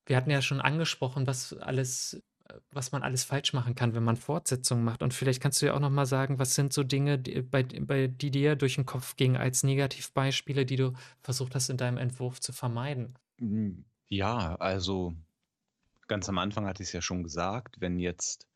wir 0.06 0.16
hatten 0.16 0.32
ja 0.32 0.42
schon 0.42 0.62
angesprochen, 0.62 1.28
was 1.28 1.54
alles 1.58 2.24
was 2.72 2.92
man 2.92 3.04
alles 3.04 3.24
falsch 3.24 3.54
machen 3.54 3.76
kann, 3.76 3.96
wenn 3.96 4.04
man 4.04 4.16
Fortsetzungen 4.16 4.84
macht. 4.84 5.04
Und 5.04 5.14
vielleicht 5.14 5.42
kannst 5.42 5.62
du 5.62 5.66
ja 5.68 5.74
auch 5.74 5.80
noch 5.80 5.90
mal 5.90 6.06
sagen, 6.06 6.40
was 6.40 6.56
sind 6.56 6.74
so 6.74 6.84
Dinge, 6.84 7.20
die, 7.20 7.42
bei, 7.42 7.64
bei, 7.64 8.08
die 8.08 8.32
dir 8.32 8.56
durch 8.56 8.76
den 8.76 8.86
Kopf 8.86 9.16
gingen 9.16 9.38
als 9.38 9.64
Negativbeispiele, 9.64 10.66
die 10.66 10.76
du 10.76 10.94
versucht 11.22 11.56
hast, 11.56 11.70
in 11.70 11.78
deinem 11.78 11.98
Entwurf 11.98 12.40
zu 12.40 12.54
vermeiden? 12.54 13.16
Hm, 13.40 13.86
ja, 14.10 14.56
also 14.56 15.14
ganz 16.08 16.30
am 16.30 16.38
Anfang 16.38 16.66
hatte 16.66 16.84
ich 16.84 16.90
es 16.90 16.94
ja 16.94 17.02
schon 17.02 17.24
gesagt, 17.24 17.82
wenn 17.82 18.00
jetzt 18.00 18.48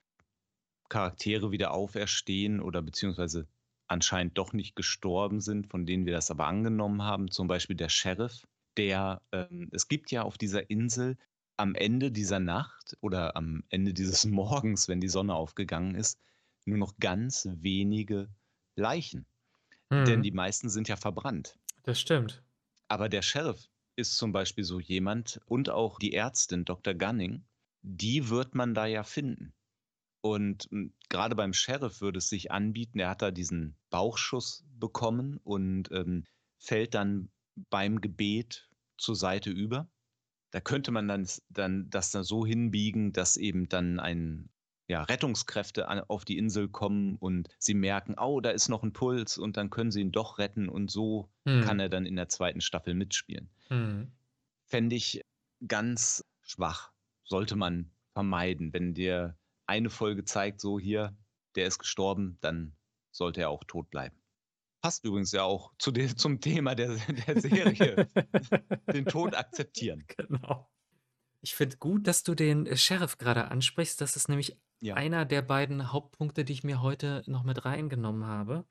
Charaktere 0.89 1.51
wieder 1.51 1.71
auferstehen 1.71 2.61
oder 2.61 2.81
beziehungsweise 2.81 3.47
anscheinend 3.87 4.37
doch 4.37 4.53
nicht 4.53 4.75
gestorben 4.75 5.41
sind, 5.41 5.67
von 5.67 5.85
denen 5.85 6.05
wir 6.05 6.13
das 6.13 6.31
aber 6.31 6.47
angenommen 6.47 7.03
haben, 7.03 7.31
zum 7.31 7.47
Beispiel 7.47 7.75
der 7.75 7.89
Sheriff, 7.89 8.47
der, 8.75 9.21
ähm, 9.31 9.69
es 9.71 9.87
gibt 9.87 10.11
ja 10.11 10.23
auf 10.23 10.37
dieser 10.37 10.69
Insel 10.69 11.17
am 11.57 11.75
Ende 11.75 12.11
dieser 12.11 12.39
Nacht 12.39 12.97
oder 13.01 13.35
am 13.35 13.63
Ende 13.69 13.93
dieses 13.93 14.25
Morgens, 14.25 14.87
wenn 14.87 15.01
die 15.01 15.09
Sonne 15.09 15.35
aufgegangen 15.35 15.95
ist, 15.95 16.19
nur 16.65 16.77
noch 16.77 16.97
ganz 16.99 17.47
wenige 17.51 18.29
Leichen. 18.75 19.25
Hm. 19.89 20.05
Denn 20.05 20.21
die 20.21 20.31
meisten 20.31 20.69
sind 20.69 20.87
ja 20.87 20.95
verbrannt. 20.95 21.57
Das 21.83 21.99
stimmt. 21.99 22.43
Aber 22.87 23.09
der 23.09 23.21
Sheriff 23.21 23.69
ist 23.95 24.17
zum 24.17 24.31
Beispiel 24.31 24.63
so 24.63 24.79
jemand 24.79 25.41
und 25.45 25.69
auch 25.69 25.99
die 25.99 26.13
Ärztin 26.13 26.65
Dr. 26.65 26.93
Gunning, 26.93 27.45
die 27.81 28.29
wird 28.29 28.53
man 28.53 28.73
da 28.73 28.85
ja 28.85 29.03
finden. 29.03 29.53
Und 30.21 30.67
hm, 30.69 30.93
gerade 31.09 31.35
beim 31.35 31.53
Sheriff 31.53 32.01
würde 32.01 32.19
es 32.19 32.29
sich 32.29 32.51
anbieten, 32.51 32.99
er 32.99 33.09
hat 33.09 33.21
da 33.21 33.31
diesen 33.31 33.75
Bauchschuss 33.89 34.65
bekommen 34.77 35.39
und 35.43 35.91
ähm, 35.91 36.25
fällt 36.57 36.93
dann 36.93 37.29
beim 37.69 38.01
Gebet 38.01 38.69
zur 38.97 39.15
Seite 39.15 39.49
über 39.49 39.89
da 40.51 40.61
könnte 40.61 40.91
man 40.91 41.07
dann, 41.07 41.27
dann 41.49 41.89
das 41.89 42.11
dann 42.11 42.23
so 42.23 42.45
hinbiegen, 42.45 43.13
dass 43.13 43.37
eben 43.37 43.67
dann 43.69 43.99
ein 43.99 44.49
ja, 44.87 45.03
Rettungskräfte 45.03 45.89
an, 45.89 45.99
auf 46.07 46.23
die 46.23 46.37
Insel 46.37 46.69
kommen 46.69 47.17
und 47.17 47.49
sie 47.59 47.73
merken, 47.73 48.15
oh, 48.17 48.39
da 48.39 48.51
ist 48.51 48.69
noch 48.69 48.83
ein 48.83 48.93
Puls 48.93 49.37
und 49.37 49.57
dann 49.57 49.69
können 49.69 49.91
sie 49.91 50.01
ihn 50.01 50.13
doch 50.13 50.37
retten 50.37 50.69
und 50.69 50.89
so 50.89 51.29
hm. 51.45 51.61
kann 51.63 51.79
er 51.79 51.89
dann 51.89 52.05
in 52.05 52.15
der 52.15 52.29
zweiten 52.29 52.61
Staffel 52.61 52.93
mitspielen. 52.93 53.49
Hm. 53.67 54.11
Fände 54.65 54.95
ich 54.95 55.21
ganz 55.67 56.23
schwach. 56.41 56.91
Sollte 57.23 57.57
man 57.57 57.91
vermeiden. 58.13 58.71
Wenn 58.71 58.93
dir 58.93 59.37
eine 59.65 59.89
Folge 59.89 60.23
zeigt, 60.23 60.61
so 60.61 60.79
hier, 60.79 61.15
der 61.55 61.67
ist 61.67 61.79
gestorben, 61.79 62.37
dann 62.39 62.73
sollte 63.11 63.41
er 63.41 63.49
auch 63.49 63.65
tot 63.65 63.89
bleiben. 63.89 64.15
Passt 64.87 65.03
übrigens 65.03 65.33
ja 65.33 65.43
auch 65.43 65.73
zu 65.79 65.91
de 65.91 66.15
zum 66.15 66.39
Thema 66.39 66.73
der, 66.73 66.95
der 66.95 67.41
Serie. 67.41 68.07
den 68.93 69.05
Tod 69.05 69.35
akzeptieren. 69.35 70.05
Genau. 70.15 70.71
Ich 71.41 71.55
finde 71.55 71.75
gut, 71.75 72.07
dass 72.07 72.23
du 72.23 72.35
den 72.35 72.65
äh, 72.65 72.77
Sheriff 72.77 73.17
gerade 73.17 73.51
ansprichst. 73.51 73.99
Das 73.99 74.15
ist 74.15 74.29
nämlich 74.29 74.57
ja. 74.79 74.95
einer 74.95 75.25
der 75.25 75.41
beiden 75.41 75.91
Hauptpunkte, 75.91 76.45
die 76.45 76.53
ich 76.53 76.63
mir 76.63 76.81
heute 76.81 77.21
noch 77.25 77.43
mit 77.43 77.65
reingenommen 77.65 78.23
habe. 78.27 78.63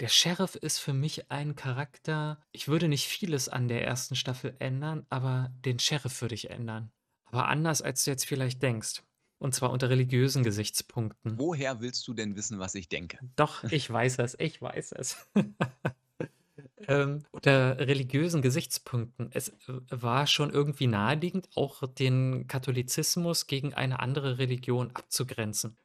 Der 0.00 0.08
Sheriff 0.08 0.56
ist 0.56 0.80
für 0.80 0.92
mich 0.92 1.30
ein 1.30 1.54
Charakter. 1.54 2.40
Ich 2.50 2.66
würde 2.66 2.88
nicht 2.88 3.06
vieles 3.06 3.48
an 3.48 3.68
der 3.68 3.84
ersten 3.84 4.16
Staffel 4.16 4.56
ändern, 4.58 5.06
aber 5.10 5.52
den 5.64 5.78
Sheriff 5.78 6.22
würde 6.22 6.34
ich 6.34 6.50
ändern. 6.50 6.90
Aber 7.24 7.46
anders, 7.46 7.82
als 7.82 8.02
du 8.02 8.10
jetzt 8.10 8.26
vielleicht 8.26 8.64
denkst. 8.64 9.04
Und 9.38 9.54
zwar 9.54 9.70
unter 9.70 9.90
religiösen 9.90 10.42
Gesichtspunkten. 10.42 11.38
Woher 11.38 11.80
willst 11.80 12.06
du 12.08 12.14
denn 12.14 12.36
wissen, 12.36 12.58
was 12.58 12.74
ich 12.74 12.88
denke? 12.88 13.18
Doch, 13.36 13.64
ich 13.64 13.90
weiß 13.90 14.18
es, 14.20 14.36
ich 14.38 14.62
weiß 14.62 14.92
es. 14.92 15.28
ähm, 16.88 17.22
unter 17.32 17.78
religiösen 17.78 18.40
Gesichtspunkten. 18.40 19.30
Es 19.32 19.52
war 19.90 20.26
schon 20.26 20.50
irgendwie 20.50 20.86
naheliegend, 20.86 21.48
auch 21.54 21.82
den 21.86 22.46
Katholizismus 22.48 23.46
gegen 23.46 23.74
eine 23.74 24.00
andere 24.00 24.38
Religion 24.38 24.90
abzugrenzen 24.94 25.76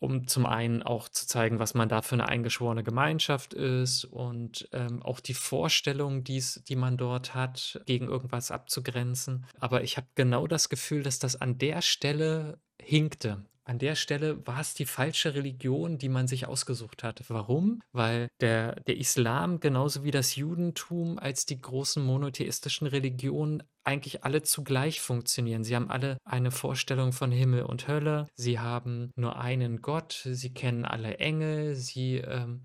um 0.00 0.26
zum 0.26 0.46
einen 0.46 0.82
auch 0.82 1.08
zu 1.10 1.26
zeigen, 1.26 1.58
was 1.58 1.74
man 1.74 1.88
da 1.88 2.00
für 2.00 2.14
eine 2.14 2.26
eingeschworene 2.26 2.82
Gemeinschaft 2.82 3.52
ist 3.52 4.06
und 4.06 4.66
ähm, 4.72 5.02
auch 5.02 5.20
die 5.20 5.34
Vorstellung, 5.34 6.24
die's, 6.24 6.62
die 6.66 6.74
man 6.74 6.96
dort 6.96 7.34
hat, 7.34 7.80
gegen 7.84 8.08
irgendwas 8.08 8.50
abzugrenzen. 8.50 9.44
Aber 9.60 9.84
ich 9.84 9.98
habe 9.98 10.06
genau 10.14 10.46
das 10.46 10.70
Gefühl, 10.70 11.02
dass 11.02 11.18
das 11.18 11.40
an 11.40 11.58
der 11.58 11.82
Stelle 11.82 12.58
hinkte. 12.90 13.44
An 13.62 13.78
der 13.78 13.94
Stelle 13.94 14.44
war 14.48 14.60
es 14.60 14.74
die 14.74 14.84
falsche 14.84 15.34
Religion, 15.34 15.96
die 15.96 16.08
man 16.08 16.26
sich 16.26 16.46
ausgesucht 16.48 17.04
hat. 17.04 17.22
Warum? 17.28 17.82
Weil 17.92 18.26
der, 18.40 18.74
der 18.80 18.96
Islam 18.96 19.60
genauso 19.60 20.02
wie 20.02 20.10
das 20.10 20.34
Judentum 20.34 21.16
als 21.16 21.46
die 21.46 21.60
großen 21.60 22.04
monotheistischen 22.04 22.88
Religionen 22.88 23.62
eigentlich 23.84 24.24
alle 24.24 24.42
zugleich 24.42 25.00
funktionieren. 25.00 25.62
Sie 25.62 25.76
haben 25.76 25.88
alle 25.88 26.16
eine 26.24 26.50
Vorstellung 26.50 27.12
von 27.12 27.30
Himmel 27.30 27.62
und 27.62 27.86
Hölle. 27.86 28.26
Sie 28.34 28.58
haben 28.58 29.12
nur 29.14 29.38
einen 29.38 29.82
Gott. 29.82 30.20
Sie 30.24 30.52
kennen 30.52 30.84
alle 30.84 31.18
Engel. 31.18 31.76
Sie, 31.76 32.16
ähm, 32.16 32.64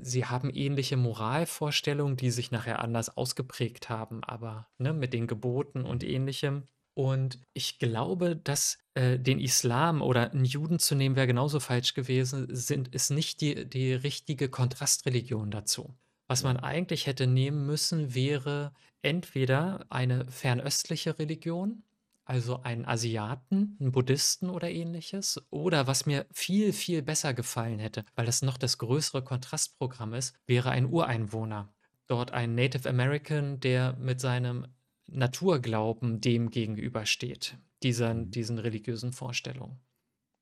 sie 0.00 0.26
haben 0.26 0.48
ähnliche 0.50 0.96
Moralvorstellungen, 0.96 2.16
die 2.16 2.30
sich 2.30 2.52
nachher 2.52 2.78
anders 2.78 3.16
ausgeprägt 3.16 3.88
haben, 3.88 4.22
aber 4.22 4.68
ne, 4.78 4.92
mit 4.92 5.12
den 5.12 5.26
Geboten 5.26 5.84
und 5.84 6.04
ähnlichem. 6.04 6.68
Und 6.96 7.38
ich 7.52 7.78
glaube, 7.78 8.36
dass 8.36 8.78
äh, 8.94 9.18
den 9.18 9.38
Islam 9.38 10.00
oder 10.00 10.30
einen 10.32 10.46
Juden 10.46 10.78
zu 10.78 10.94
nehmen, 10.94 11.14
wäre 11.14 11.26
genauso 11.26 11.60
falsch 11.60 11.92
gewesen, 11.92 12.46
sind, 12.48 12.88
ist 12.94 13.10
nicht 13.10 13.42
die, 13.42 13.68
die 13.68 13.92
richtige 13.92 14.48
Kontrastreligion 14.48 15.50
dazu. 15.50 15.94
Was 16.26 16.42
man 16.42 16.56
eigentlich 16.56 17.06
hätte 17.06 17.26
nehmen 17.26 17.66
müssen, 17.66 18.14
wäre 18.14 18.72
entweder 19.02 19.84
eine 19.90 20.24
fernöstliche 20.30 21.18
Religion, 21.18 21.82
also 22.24 22.62
einen 22.62 22.86
Asiaten, 22.86 23.76
einen 23.78 23.92
Buddhisten 23.92 24.48
oder 24.48 24.70
ähnliches, 24.70 25.38
oder 25.50 25.86
was 25.86 26.06
mir 26.06 26.24
viel, 26.32 26.72
viel 26.72 27.02
besser 27.02 27.34
gefallen 27.34 27.78
hätte, 27.78 28.06
weil 28.14 28.24
das 28.24 28.40
noch 28.40 28.56
das 28.56 28.78
größere 28.78 29.22
Kontrastprogramm 29.22 30.14
ist, 30.14 30.34
wäre 30.46 30.70
ein 30.70 30.86
Ureinwohner. 30.86 31.68
Dort 32.06 32.30
ein 32.30 32.54
Native 32.54 32.88
American, 32.88 33.60
der 33.60 33.92
mit 33.98 34.18
seinem 34.18 34.66
Naturglauben 35.06 36.20
dem 36.20 36.50
gegenübersteht, 36.50 37.58
diesen, 37.82 38.26
mhm. 38.26 38.30
diesen 38.30 38.58
religiösen 38.58 39.12
Vorstellungen. 39.12 39.80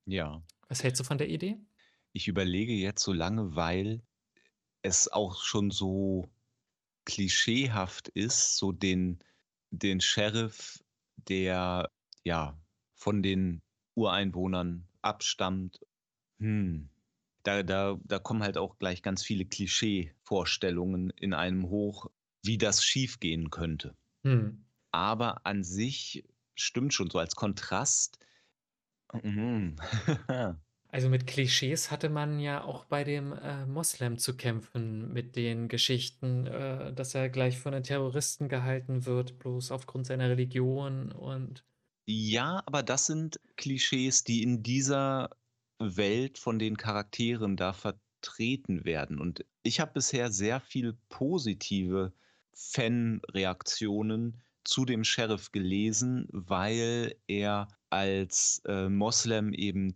Ja. 0.06 0.42
Was 0.68 0.82
hältst 0.82 1.00
du 1.00 1.04
von 1.04 1.18
der 1.18 1.28
Idee? 1.28 1.58
Ich 2.12 2.28
überlege 2.28 2.72
jetzt 2.72 3.02
so 3.02 3.12
lange, 3.12 3.54
weil 3.56 4.02
es 4.82 5.10
auch 5.10 5.42
schon 5.42 5.70
so 5.70 6.30
klischeehaft 7.04 8.08
ist, 8.08 8.56
so 8.56 8.72
den, 8.72 9.18
den 9.70 10.00
Sheriff, 10.00 10.82
der 11.28 11.90
ja 12.22 12.58
von 12.94 13.22
den 13.22 13.62
Ureinwohnern 13.94 14.88
abstammt. 15.02 15.80
Hm. 16.38 16.88
Da, 17.42 17.62
da, 17.62 17.98
da 18.04 18.18
kommen 18.18 18.42
halt 18.42 18.56
auch 18.56 18.78
gleich 18.78 19.02
ganz 19.02 19.22
viele 19.22 19.44
Klischee-Vorstellungen 19.44 21.10
in 21.10 21.34
einem 21.34 21.68
hoch, 21.68 22.10
wie 22.42 22.56
das 22.56 22.82
schiefgehen 22.82 23.50
könnte. 23.50 23.94
Hm. 24.24 24.64
Aber 24.92 25.46
an 25.46 25.64
sich 25.64 26.24
stimmt 26.54 26.94
schon 26.94 27.10
so 27.10 27.18
als 27.18 27.34
Kontrast. 27.36 28.18
Mhm. 29.12 29.76
Also 30.88 31.08
mit 31.08 31.26
Klischees 31.26 31.90
hatte 31.90 32.08
man 32.08 32.38
ja 32.38 32.62
auch 32.62 32.84
bei 32.84 33.02
dem 33.04 33.32
äh, 33.32 33.66
Moslem 33.66 34.16
zu 34.16 34.36
kämpfen, 34.36 35.12
mit 35.12 35.34
den 35.34 35.68
Geschichten, 35.68 36.46
äh, 36.46 36.92
dass 36.94 37.14
er 37.14 37.28
gleich 37.30 37.58
von 37.58 37.72
den 37.72 37.82
Terroristen 37.82 38.48
gehalten 38.48 39.04
wird, 39.04 39.38
bloß 39.40 39.72
aufgrund 39.72 40.06
seiner 40.06 40.28
Religion 40.30 41.10
und. 41.10 41.64
Ja, 42.06 42.62
aber 42.66 42.82
das 42.82 43.06
sind 43.06 43.40
Klischees, 43.56 44.24
die 44.24 44.42
in 44.42 44.62
dieser 44.62 45.30
Welt 45.78 46.38
von 46.38 46.58
den 46.58 46.76
Charakteren 46.76 47.56
da 47.56 47.72
vertreten 47.72 48.84
werden. 48.84 49.18
Und 49.20 49.44
ich 49.62 49.80
habe 49.80 49.92
bisher 49.94 50.30
sehr 50.30 50.60
viel 50.60 50.94
positive 51.08 52.12
Fanreaktionen 52.56 54.42
zu 54.64 54.84
dem 54.84 55.04
Sheriff 55.04 55.52
gelesen, 55.52 56.26
weil 56.30 57.14
er 57.26 57.68
als 57.90 58.62
äh, 58.66 58.88
Moslem 58.88 59.52
eben 59.52 59.94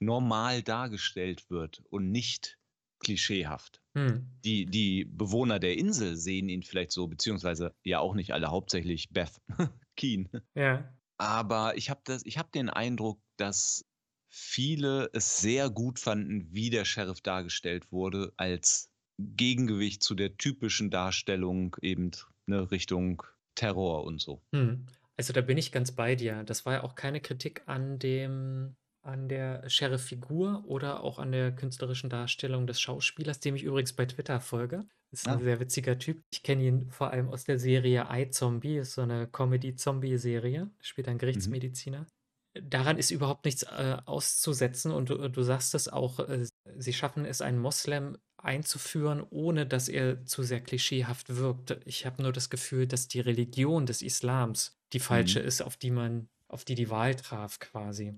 normal 0.00 0.62
dargestellt 0.62 1.50
wird 1.50 1.82
und 1.90 2.10
nicht 2.10 2.58
klischeehaft. 3.00 3.80
Hm. 3.94 4.26
Die, 4.44 4.66
die 4.66 5.04
Bewohner 5.04 5.58
der 5.58 5.76
Insel 5.76 6.16
sehen 6.16 6.48
ihn 6.48 6.62
vielleicht 6.62 6.92
so, 6.92 7.06
beziehungsweise 7.06 7.74
ja 7.84 8.00
auch 8.00 8.14
nicht 8.14 8.32
alle, 8.32 8.50
hauptsächlich 8.50 9.10
Beth 9.10 9.40
Keen. 9.96 10.28
Ja. 10.54 10.92
Aber 11.16 11.76
ich 11.76 11.90
habe 11.90 12.16
hab 12.16 12.52
den 12.52 12.70
Eindruck, 12.70 13.20
dass 13.36 13.84
viele 14.28 15.10
es 15.12 15.38
sehr 15.38 15.70
gut 15.70 15.98
fanden, 15.98 16.52
wie 16.52 16.70
der 16.70 16.84
Sheriff 16.84 17.20
dargestellt 17.20 17.90
wurde, 17.90 18.32
als 18.36 18.90
Gegengewicht 19.18 20.02
zu 20.02 20.14
der 20.14 20.36
typischen 20.36 20.90
Darstellung 20.90 21.76
eben 21.82 22.12
ne, 22.46 22.70
Richtung 22.70 23.22
Terror 23.54 24.04
und 24.04 24.20
so. 24.20 24.40
Hm. 24.54 24.86
Also 25.16 25.32
da 25.32 25.40
bin 25.40 25.58
ich 25.58 25.72
ganz 25.72 25.92
bei 25.92 26.14
dir. 26.14 26.44
Das 26.44 26.64
war 26.64 26.74
ja 26.74 26.84
auch 26.84 26.94
keine 26.94 27.20
Kritik 27.20 27.62
an 27.66 27.98
dem 27.98 28.76
an 29.02 29.28
der 29.28 29.68
Sheriff-Figur 29.68 30.64
oder 30.66 31.02
auch 31.02 31.18
an 31.18 31.32
der 31.32 31.52
künstlerischen 31.52 32.10
Darstellung 32.10 32.66
des 32.66 32.80
Schauspielers, 32.80 33.40
dem 33.40 33.56
ich 33.56 33.62
übrigens 33.62 33.94
bei 33.94 34.04
Twitter 34.04 34.40
folge. 34.40 34.84
Ist 35.10 35.26
ein 35.26 35.38
ah. 35.38 35.42
sehr 35.42 35.60
witziger 35.60 35.98
Typ. 35.98 36.20
Ich 36.30 36.42
kenne 36.42 36.64
ihn 36.64 36.90
vor 36.90 37.10
allem 37.10 37.30
aus 37.30 37.44
der 37.44 37.58
Serie 37.58 38.06
iZombie, 38.10 38.76
ist 38.76 38.92
so 38.92 39.02
eine 39.02 39.26
Comedy-Zombie-Serie. 39.26 40.70
Spielt 40.80 41.08
ein. 41.08 41.16
Gerichtsmediziner. 41.16 42.00
Mhm. 42.00 42.70
Daran 42.70 42.98
ist 42.98 43.10
überhaupt 43.10 43.44
nichts 43.44 43.62
äh, 43.62 43.96
auszusetzen 44.04 44.92
und 44.92 45.10
du, 45.10 45.28
du 45.28 45.42
sagst 45.42 45.74
es 45.74 45.88
auch, 45.88 46.18
äh, 46.20 46.46
sie 46.76 46.92
schaffen 46.92 47.24
es, 47.24 47.40
einen 47.40 47.58
Moslem 47.58 48.18
einzuführen, 48.38 49.24
ohne 49.30 49.66
dass 49.66 49.88
er 49.88 50.24
zu 50.24 50.42
sehr 50.42 50.60
klischeehaft 50.60 51.36
wirkt. 51.36 51.78
Ich 51.84 52.06
habe 52.06 52.22
nur 52.22 52.32
das 52.32 52.50
Gefühl, 52.50 52.86
dass 52.86 53.08
die 53.08 53.20
Religion 53.20 53.86
des 53.86 54.02
Islams 54.02 54.78
die 54.92 55.00
falsche 55.00 55.40
mhm. 55.40 55.46
ist, 55.46 55.62
auf 55.62 55.76
die 55.76 55.90
man, 55.90 56.28
auf 56.48 56.64
die 56.64 56.74
die 56.74 56.90
Wahl 56.90 57.14
traf 57.14 57.58
quasi. 57.58 58.14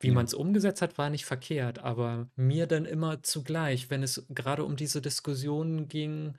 Wie 0.00 0.08
ja. 0.08 0.14
man 0.14 0.26
es 0.26 0.34
umgesetzt 0.34 0.82
hat, 0.82 0.98
war 0.98 1.10
nicht 1.10 1.24
verkehrt, 1.24 1.78
aber 1.78 2.28
mir 2.34 2.66
dann 2.66 2.84
immer 2.84 3.22
zugleich, 3.22 3.88
wenn 3.88 4.02
es 4.02 4.26
gerade 4.30 4.64
um 4.64 4.76
diese 4.76 5.00
Diskussionen 5.00 5.86
ging, 5.86 6.36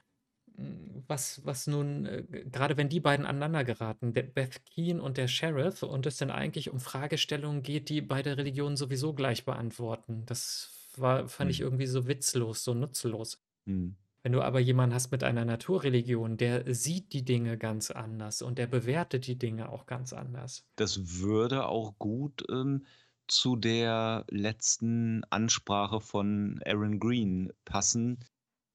hm, 0.55 1.03
was, 1.07 1.45
was 1.45 1.65
nun, 1.65 2.05
äh, 2.05 2.23
gerade 2.51 2.75
wenn 2.75 2.89
die 2.89 2.99
beiden 2.99 3.25
aneinander 3.25 3.63
geraten, 3.63 4.13
der 4.13 4.23
Beth 4.23 4.65
Keen 4.65 4.99
und 4.99 5.17
der 5.17 5.29
Sheriff, 5.29 5.81
und 5.81 6.05
es 6.05 6.17
dann 6.17 6.29
eigentlich 6.29 6.71
um 6.71 6.81
Fragestellungen 6.81 7.63
geht, 7.63 7.87
die 7.87 8.01
beide 8.01 8.37
Religionen 8.37 8.75
sowieso 8.75 9.13
gleich 9.13 9.45
beantworten. 9.45 10.23
Das 10.25 10.82
war, 10.99 11.27
fand 11.27 11.47
hm. 11.47 11.51
ich 11.51 11.61
irgendwie 11.61 11.87
so 11.87 12.07
witzlos, 12.07 12.63
so 12.63 12.73
nutzlos. 12.73 13.39
Hm. 13.65 13.95
Wenn 14.23 14.31
du 14.31 14.41
aber 14.41 14.61
jemanden 14.61 14.95
hast 14.95 15.11
mit 15.11 15.23
einer 15.23 15.43
Naturreligion, 15.43 16.37
der 16.37 16.73
sieht 16.73 17.11
die 17.11 17.25
Dinge 17.25 17.57
ganz 17.57 17.91
anders 17.91 18.41
und 18.41 18.57
der 18.57 18.67
bewertet 18.67 19.27
die 19.27 19.37
Dinge 19.37 19.69
auch 19.69 19.85
ganz 19.85 20.13
anders. 20.13 20.65
Das 20.77 21.19
würde 21.19 21.67
auch 21.67 21.99
gut 21.99 22.45
ähm, 22.49 22.85
zu 23.27 23.57
der 23.57 24.25
letzten 24.29 25.25
Ansprache 25.29 25.99
von 25.99 26.61
Aaron 26.65 27.01
Green 27.01 27.51
passen, 27.65 28.23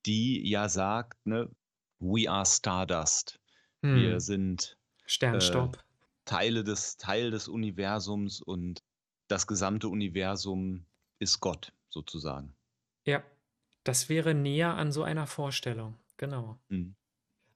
die 0.04 0.46
ja 0.46 0.68
sagt, 0.68 1.26
ne, 1.26 1.50
we 1.98 2.30
are 2.30 2.44
Stardust. 2.44 3.40
Hm. 3.82 3.96
Wir 3.96 4.20
sind 4.20 4.76
Sternstaub. 5.06 5.76
Äh, 5.76 5.80
Teile 6.26 6.62
des, 6.62 6.98
Teil 6.98 7.30
des 7.30 7.48
Universums 7.48 8.42
und 8.42 8.82
das 9.28 9.46
gesamte 9.46 9.88
Universum 9.88 10.84
ist 11.18 11.40
Gott 11.40 11.72
sozusagen. 11.98 12.54
Ja, 13.04 13.24
das 13.82 14.08
wäre 14.08 14.34
näher 14.34 14.74
an 14.74 14.92
so 14.92 15.02
einer 15.02 15.26
Vorstellung, 15.26 15.96
genau. 16.16 16.58
Hm. 16.68 16.94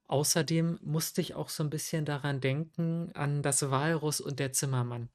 Außerdem 0.07 0.79
musste 0.83 1.21
ich 1.21 1.35
auch 1.35 1.49
so 1.49 1.63
ein 1.63 1.71
bisschen 1.71 2.05
daran 2.05 2.41
denken, 2.41 3.13
an 3.15 3.43
das 3.43 3.71
Walrus 3.71 4.21
und 4.21 4.41
der 4.41 4.53
Zimmermann. 4.53 5.09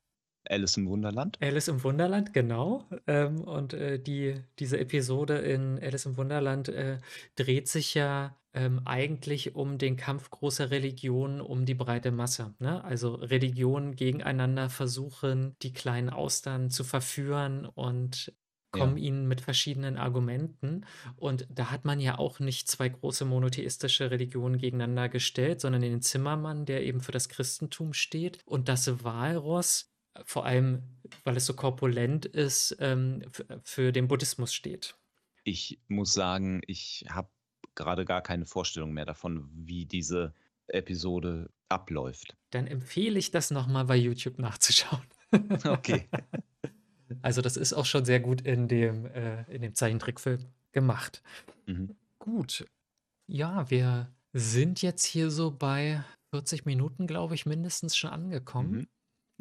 Alice 0.50 0.78
im 0.78 0.88
Wunderland. 0.88 1.38
Alice 1.42 1.68
im 1.68 1.84
Wunderland, 1.84 2.34
genau. 2.34 2.86
Ähm, 3.06 3.42
und 3.42 3.74
äh, 3.74 4.00
die, 4.00 4.42
diese 4.60 4.80
Episode 4.80 5.40
in 5.40 5.78
Alice 5.80 6.06
im 6.06 6.16
Wunderland 6.16 6.70
äh, 6.70 7.00
dreht 7.36 7.68
sich 7.68 7.94
ja 7.96 8.38
ähm, 8.54 8.82
eigentlich 8.86 9.56
um 9.56 9.78
den 9.78 9.98
Kampf 9.98 10.30
großer 10.30 10.72
Religionen 10.72 11.42
um 11.42 11.66
die 11.66 11.76
breite 11.76 12.12
Masse. 12.12 12.56
Ne? 12.60 12.82
Also 12.84 13.16
Religionen 13.16 13.96
gegeneinander 13.96 14.70
versuchen, 14.70 15.58
die 15.62 15.74
kleinen 15.74 16.10
Austern 16.10 16.70
zu 16.70 16.86
verführen 16.86 17.66
und 17.66 18.34
kommen 18.78 18.98
ja. 18.98 19.04
ihnen 19.04 19.28
mit 19.28 19.42
verschiedenen 19.42 19.98
Argumenten. 19.98 20.86
Und 21.16 21.48
da 21.50 21.72
hat 21.72 21.86
man 21.86 22.00
ja 22.00 22.18
auch 22.18 22.40
nicht 22.40 22.68
zwei 22.68 22.90
große 22.90 23.26
monotheistische 23.26 24.12
Religionen 24.12 24.58
gegeneinander 24.58 25.10
gestellt, 25.10 25.62
sondern 25.62 25.82
den 25.82 26.02
Zimmermann, 26.02 26.66
der 26.66 26.84
eben 26.84 27.02
für 27.02 27.12
das 27.12 27.30
Christentum 27.30 27.94
steht, 27.94 28.40
und 28.46 28.70
das 28.70 29.04
Walross, 29.04 29.92
vor 30.26 30.46
allem, 30.46 30.84
weil 31.24 31.38
es 31.38 31.46
so 31.46 31.54
korpulent 31.54 32.26
ist, 32.26 32.76
ähm, 32.80 33.24
für 33.64 33.92
den 33.92 34.08
Buddhismus 34.08 34.54
steht. 34.54 34.96
Ich 35.44 35.80
muss 35.88 36.14
sagen, 36.14 36.62
ich 36.68 37.06
habe 37.10 37.30
gerade 37.76 38.06
gar 38.06 38.22
keine 38.22 38.46
Vorstellung 38.46 38.92
mehr 38.92 39.06
davon, 39.06 39.50
wie 39.54 39.86
diese 39.86 40.34
Episode 40.68 41.50
abläuft. 41.70 42.36
Dann 42.50 42.68
empfehle 42.68 43.18
ich 43.20 43.32
das 43.32 43.52
nochmal 43.52 43.86
bei 43.86 43.96
YouTube 43.96 44.40
nachzuschauen. 44.40 45.04
Okay. 45.66 46.08
Also 47.22 47.42
das 47.42 47.58
ist 47.58 47.74
auch 47.74 47.86
schon 47.86 48.06
sehr 48.06 48.20
gut 48.20 48.42
in 48.42 48.68
dem, 48.68 49.06
äh, 49.08 49.44
in 49.54 49.62
dem 49.62 49.76
Zeichentrickfilm 49.76 50.46
gemacht. 50.72 51.22
Mhm. 51.66 51.96
Gut. 52.20 52.66
Ja, 53.28 53.70
wir 53.70 54.12
sind 54.34 54.82
jetzt 54.82 55.06
hier 55.06 55.32
so 55.32 55.52
bei 55.52 56.04
40 56.32 56.66
Minuten, 56.66 57.08
glaube 57.08 57.36
ich, 57.36 57.46
mindestens 57.46 57.96
schon 57.96 58.10
angekommen. 58.10 58.72
Mhm. 58.72 58.88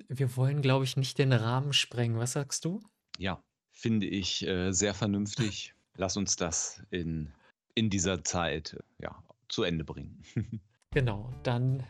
Wir 0.09 0.37
wollen, 0.37 0.62
glaube 0.62 0.85
ich, 0.85 0.96
nicht 0.96 1.18
den 1.18 1.33
Rahmen 1.33 1.72
sprengen. 1.72 2.18
Was 2.18 2.33
sagst 2.33 2.64
du? 2.64 2.81
Ja, 3.18 3.42
finde 3.72 4.07
ich 4.07 4.46
äh, 4.46 4.72
sehr 4.72 4.94
vernünftig. 4.94 5.74
Lass 5.96 6.16
uns 6.16 6.37
das 6.37 6.83
in, 6.90 7.33
in 7.74 7.90
dieser 7.90 8.24
Zeit 8.24 8.74
äh, 8.74 9.02
ja, 9.05 9.22
zu 9.48 9.62
Ende 9.62 9.85
bringen. 9.85 10.22
Genau, 10.96 11.28
dann 11.42 11.82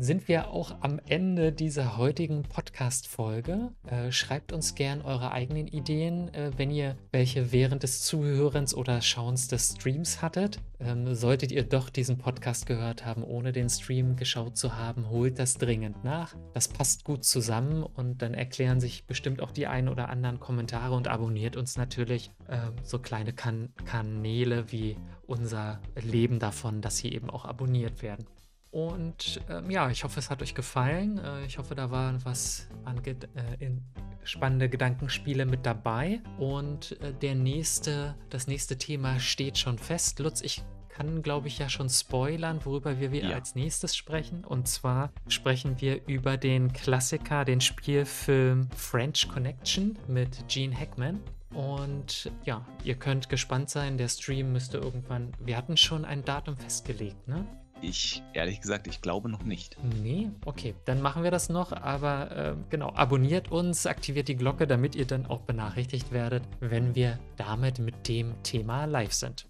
sind 0.00 0.26
wir 0.26 0.50
auch 0.50 0.74
am 0.80 1.00
Ende 1.06 1.52
dieser 1.52 1.96
heutigen 1.96 2.42
Podcast-Folge. 2.42 3.70
Äh, 3.86 4.10
schreibt 4.10 4.52
uns 4.52 4.74
gern 4.74 5.00
eure 5.00 5.30
eigenen 5.30 5.68
Ideen, 5.68 6.26
äh, 6.34 6.50
wenn 6.56 6.72
ihr 6.72 6.96
welche 7.12 7.52
während 7.52 7.84
des 7.84 8.02
Zuhörens 8.02 8.74
oder 8.74 9.00
Schauens 9.00 9.46
des 9.46 9.76
Streams 9.76 10.22
hattet. 10.22 10.58
Ähm, 10.80 11.14
solltet 11.14 11.52
ihr 11.52 11.62
doch 11.62 11.88
diesen 11.88 12.18
Podcast 12.18 12.66
gehört 12.66 13.06
haben, 13.06 13.22
ohne 13.22 13.52
den 13.52 13.70
Stream 13.70 14.16
geschaut 14.16 14.56
zu 14.56 14.76
haben, 14.76 15.08
holt 15.08 15.38
das 15.38 15.54
dringend 15.54 16.02
nach. 16.02 16.34
Das 16.52 16.66
passt 16.66 17.04
gut 17.04 17.24
zusammen 17.24 17.84
und 17.84 18.22
dann 18.22 18.34
erklären 18.34 18.80
sich 18.80 19.06
bestimmt 19.06 19.40
auch 19.40 19.52
die 19.52 19.68
ein 19.68 19.88
oder 19.88 20.08
anderen 20.08 20.40
Kommentare 20.40 20.94
und 20.96 21.06
abonniert 21.06 21.56
uns 21.56 21.76
natürlich 21.76 22.32
äh, 22.48 22.58
so 22.82 22.98
kleine 22.98 23.32
kan 23.32 23.68
Kanäle 23.84 24.72
wie 24.72 24.96
unser 25.32 25.80
Leben 25.96 26.38
davon, 26.38 26.82
dass 26.82 26.98
sie 26.98 27.12
eben 27.12 27.30
auch 27.30 27.46
abonniert 27.46 28.02
werden. 28.02 28.26
Und 28.70 29.40
ähm, 29.48 29.70
ja, 29.70 29.90
ich 29.90 30.04
hoffe, 30.04 30.18
es 30.18 30.30
hat 30.30 30.42
euch 30.42 30.54
gefallen. 30.54 31.18
Äh, 31.18 31.46
ich 31.46 31.58
hoffe, 31.58 31.74
da 31.74 31.90
waren 31.90 32.22
was 32.24 32.68
an 32.84 33.02
äh, 33.04 33.16
in 33.58 33.82
spannende 34.24 34.68
Gedankenspiele 34.68 35.46
mit 35.46 35.64
dabei. 35.64 36.20
Und 36.38 37.00
äh, 37.00 37.12
der 37.14 37.34
nächste, 37.34 38.14
das 38.30 38.46
nächste 38.46 38.76
Thema 38.76 39.18
steht 39.20 39.58
schon 39.58 39.78
fest. 39.78 40.18
Lutz, 40.20 40.42
ich 40.42 40.62
kann, 40.90 41.22
glaube 41.22 41.48
ich, 41.48 41.58
ja 41.58 41.70
schon 41.70 41.88
spoilern, 41.88 42.60
worüber 42.64 43.00
wir, 43.00 43.12
wir 43.12 43.24
ja. 43.24 43.34
als 43.34 43.54
nächstes 43.54 43.96
sprechen. 43.96 44.44
Und 44.44 44.68
zwar 44.68 45.12
sprechen 45.28 45.80
wir 45.80 46.06
über 46.06 46.36
den 46.36 46.72
Klassiker, 46.72 47.44
den 47.46 47.60
Spielfilm 47.60 48.68
French 48.76 49.28
Connection 49.28 49.98
mit 50.08 50.46
Gene 50.48 50.78
Hackman. 50.78 51.20
Und 51.54 52.30
ja, 52.44 52.64
ihr 52.84 52.94
könnt 52.94 53.28
gespannt 53.28 53.70
sein, 53.70 53.98
der 53.98 54.08
Stream 54.08 54.52
müsste 54.52 54.78
irgendwann. 54.78 55.32
Wir 55.38 55.56
hatten 55.56 55.76
schon 55.76 56.04
ein 56.04 56.24
Datum 56.24 56.56
festgelegt, 56.56 57.28
ne? 57.28 57.46
Ich, 57.82 58.22
ehrlich 58.32 58.60
gesagt, 58.60 58.86
ich 58.86 59.00
glaube 59.00 59.28
noch 59.28 59.42
nicht. 59.42 59.76
Nee, 60.00 60.30
okay, 60.44 60.76
dann 60.84 61.02
machen 61.02 61.24
wir 61.24 61.32
das 61.32 61.48
noch. 61.48 61.72
Aber 61.72 62.30
äh, 62.30 62.54
genau, 62.70 62.92
abonniert 62.94 63.50
uns, 63.50 63.86
aktiviert 63.86 64.28
die 64.28 64.36
Glocke, 64.36 64.68
damit 64.68 64.94
ihr 64.94 65.04
dann 65.04 65.26
auch 65.26 65.40
benachrichtigt 65.40 66.12
werdet, 66.12 66.44
wenn 66.60 66.94
wir 66.94 67.18
damit 67.36 67.80
mit 67.80 68.06
dem 68.06 68.40
Thema 68.44 68.84
live 68.84 69.12
sind. 69.12 69.48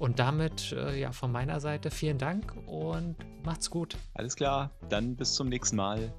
Und 0.00 0.18
damit, 0.18 0.72
äh, 0.72 0.98
ja, 0.98 1.12
von 1.12 1.30
meiner 1.30 1.60
Seite 1.60 1.92
vielen 1.92 2.18
Dank 2.18 2.52
und 2.66 3.14
macht's 3.44 3.70
gut. 3.70 3.96
Alles 4.14 4.34
klar, 4.34 4.72
dann 4.88 5.14
bis 5.14 5.34
zum 5.34 5.48
nächsten 5.48 5.76
Mal. 5.76 6.12